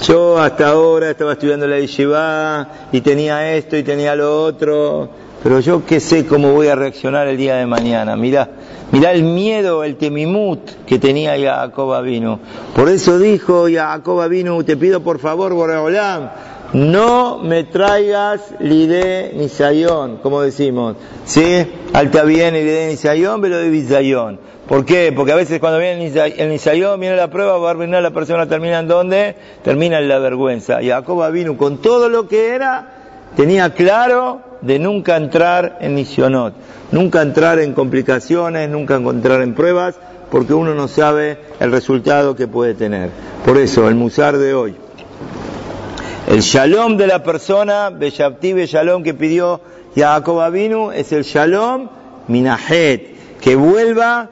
yo 0.06 0.38
hasta 0.38 0.68
ahora 0.68 1.10
estaba 1.10 1.32
estudiando 1.32 1.66
la 1.66 1.78
yeshiva 1.78 2.68
y 2.90 3.00
tenía 3.02 3.54
esto 3.54 3.76
y 3.76 3.82
tenía 3.82 4.16
lo 4.16 4.42
otro. 4.42 5.31
Pero 5.42 5.60
yo 5.60 5.84
qué 5.84 6.00
sé 6.00 6.26
cómo 6.26 6.52
voy 6.52 6.68
a 6.68 6.74
reaccionar 6.74 7.26
el 7.28 7.36
día 7.36 7.56
de 7.56 7.66
mañana. 7.66 8.16
Mirá, 8.16 8.48
mirá 8.92 9.12
el 9.12 9.24
miedo, 9.24 9.84
el 9.84 9.96
temimut 9.96 10.84
que 10.86 10.98
tenía 10.98 11.34
Jacob 11.38 12.02
vino. 12.02 12.38
Por 12.74 12.88
eso 12.88 13.18
dijo 13.18 13.66
Jacob 13.72 14.28
vino, 14.28 14.62
te 14.64 14.76
pido 14.76 15.00
por 15.00 15.18
favor, 15.18 15.52
Boreolam, 15.54 16.30
no 16.72 17.38
me 17.38 17.64
traigas 17.64 18.40
lide 18.60 19.32
ni 19.34 19.48
sayón, 19.48 20.18
como 20.18 20.40
decimos, 20.40 20.96
¿sí? 21.24 21.66
Alta 21.92 22.24
bien 22.24 22.54
lide 22.54 22.88
ni 22.88 22.96
sayón, 22.96 23.40
pero 23.42 23.58
de 23.58 23.68
bisayón. 23.68 24.38
¿Por 24.66 24.86
qué? 24.86 25.12
Porque 25.14 25.32
a 25.32 25.36
veces 25.36 25.60
cuando 25.60 25.78
viene 25.78 26.06
el 26.36 26.48
nisayón, 26.48 26.98
viene 26.98 27.16
la 27.16 27.28
prueba, 27.28 27.58
va 27.58 27.68
a 27.68 27.70
arruinar 27.72 28.02
la 28.02 28.12
persona, 28.12 28.48
termina 28.48 28.78
en 28.78 28.88
dónde? 28.88 29.34
Termina 29.62 29.98
en 29.98 30.08
la 30.08 30.18
vergüenza. 30.18 30.78
Jacob 30.82 31.30
vino 31.30 31.58
con 31.58 31.82
todo 31.82 32.08
lo 32.08 32.28
que 32.28 32.54
era, 32.54 33.01
tenía 33.36 33.70
claro 33.74 34.40
de 34.60 34.78
nunca 34.78 35.16
entrar 35.16 35.78
en 35.80 35.94
nisionot, 35.94 36.54
nunca 36.90 37.22
entrar 37.22 37.58
en 37.58 37.72
complicaciones, 37.72 38.68
nunca 38.68 38.96
entrar 38.96 39.42
en 39.42 39.54
pruebas, 39.54 39.96
porque 40.30 40.54
uno 40.54 40.74
no 40.74 40.88
sabe 40.88 41.38
el 41.60 41.72
resultado 41.72 42.34
que 42.34 42.48
puede 42.48 42.74
tener. 42.74 43.10
Por 43.44 43.58
eso, 43.58 43.88
el 43.88 43.94
musar 43.94 44.38
de 44.38 44.54
hoy. 44.54 44.76
El 46.26 46.40
shalom 46.40 46.96
de 46.96 47.06
la 47.06 47.22
persona, 47.22 47.90
Beyabti 47.90 48.54
Shalom 48.66 49.02
que 49.02 49.12
pidió 49.12 49.60
Jacob 49.94 50.40
Avinu, 50.40 50.92
es 50.92 51.12
el 51.12 51.24
shalom 51.24 51.88
minahet, 52.28 53.40
que 53.40 53.56
vuelva 53.56 54.30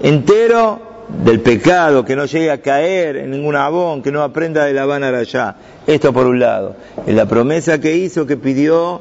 entero 0.00 0.87
del 1.08 1.40
pecado, 1.40 2.04
que 2.04 2.14
no 2.14 2.26
llegue 2.26 2.50
a 2.50 2.60
caer 2.60 3.16
en 3.16 3.30
ningún 3.30 3.56
abón, 3.56 4.02
que 4.02 4.12
no 4.12 4.22
aprenda 4.22 4.64
de 4.64 4.74
la 4.74 4.82
Habana 4.82 5.08
allá. 5.08 5.56
Esto 5.86 6.12
por 6.12 6.26
un 6.26 6.38
lado. 6.38 6.76
En 7.06 7.16
la 7.16 7.26
promesa 7.26 7.80
que 7.80 7.96
hizo, 7.96 8.26
que 8.26 8.36
pidió, 8.36 9.00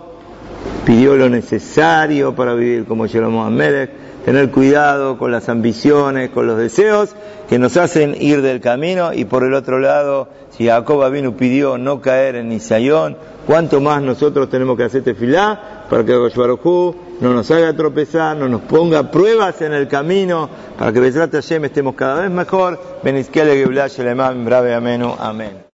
pidió 0.85 1.15
lo 1.15 1.29
necesario 1.29 2.33
para 2.33 2.53
vivir 2.53 2.85
como 2.85 3.07
Jeromo 3.07 3.43
Amelech, 3.43 3.91
tener 4.25 4.51
cuidado 4.51 5.17
con 5.17 5.31
las 5.31 5.47
ambiciones, 5.47 6.29
con 6.29 6.47
los 6.47 6.57
deseos 6.57 7.15
que 7.47 7.59
nos 7.59 7.77
hacen 7.77 8.15
ir 8.19 8.41
del 8.41 8.59
camino 8.59 9.13
y 9.13 9.25
por 9.25 9.43
el 9.43 9.53
otro 9.53 9.79
lado, 9.79 10.27
si 10.49 10.67
Jacob 10.67 11.09
vino 11.11 11.37
pidió 11.37 11.77
no 11.77 12.01
caer 12.01 12.35
en 12.35 12.51
Isayón, 12.51 13.15
cuánto 13.45 13.79
más 13.79 14.01
nosotros 14.01 14.49
tenemos 14.49 14.75
que 14.75 14.83
hacer 14.83 15.03
tefilá 15.03 15.76
para 15.89 16.03
que 16.03 16.13
Baruj 16.13 16.95
no 17.19 17.33
nos 17.33 17.49
haga 17.51 17.73
tropezar, 17.73 18.37
no 18.37 18.47
nos 18.47 18.61
ponga 18.61 19.11
pruebas 19.11 19.61
en 19.61 19.73
el 19.73 19.87
camino, 19.87 20.49
para 20.77 20.93
que 20.93 20.99
Besrat 20.99 21.31
Hashem 21.31 21.65
estemos 21.65 21.95
cada 21.95 22.21
vez 22.21 22.31
mejor. 22.31 22.79
Benizkele 23.03 23.55
Geulash 23.55 23.97
Brave 23.97 24.73
Amenu. 24.73 25.15
Amén. 25.17 25.65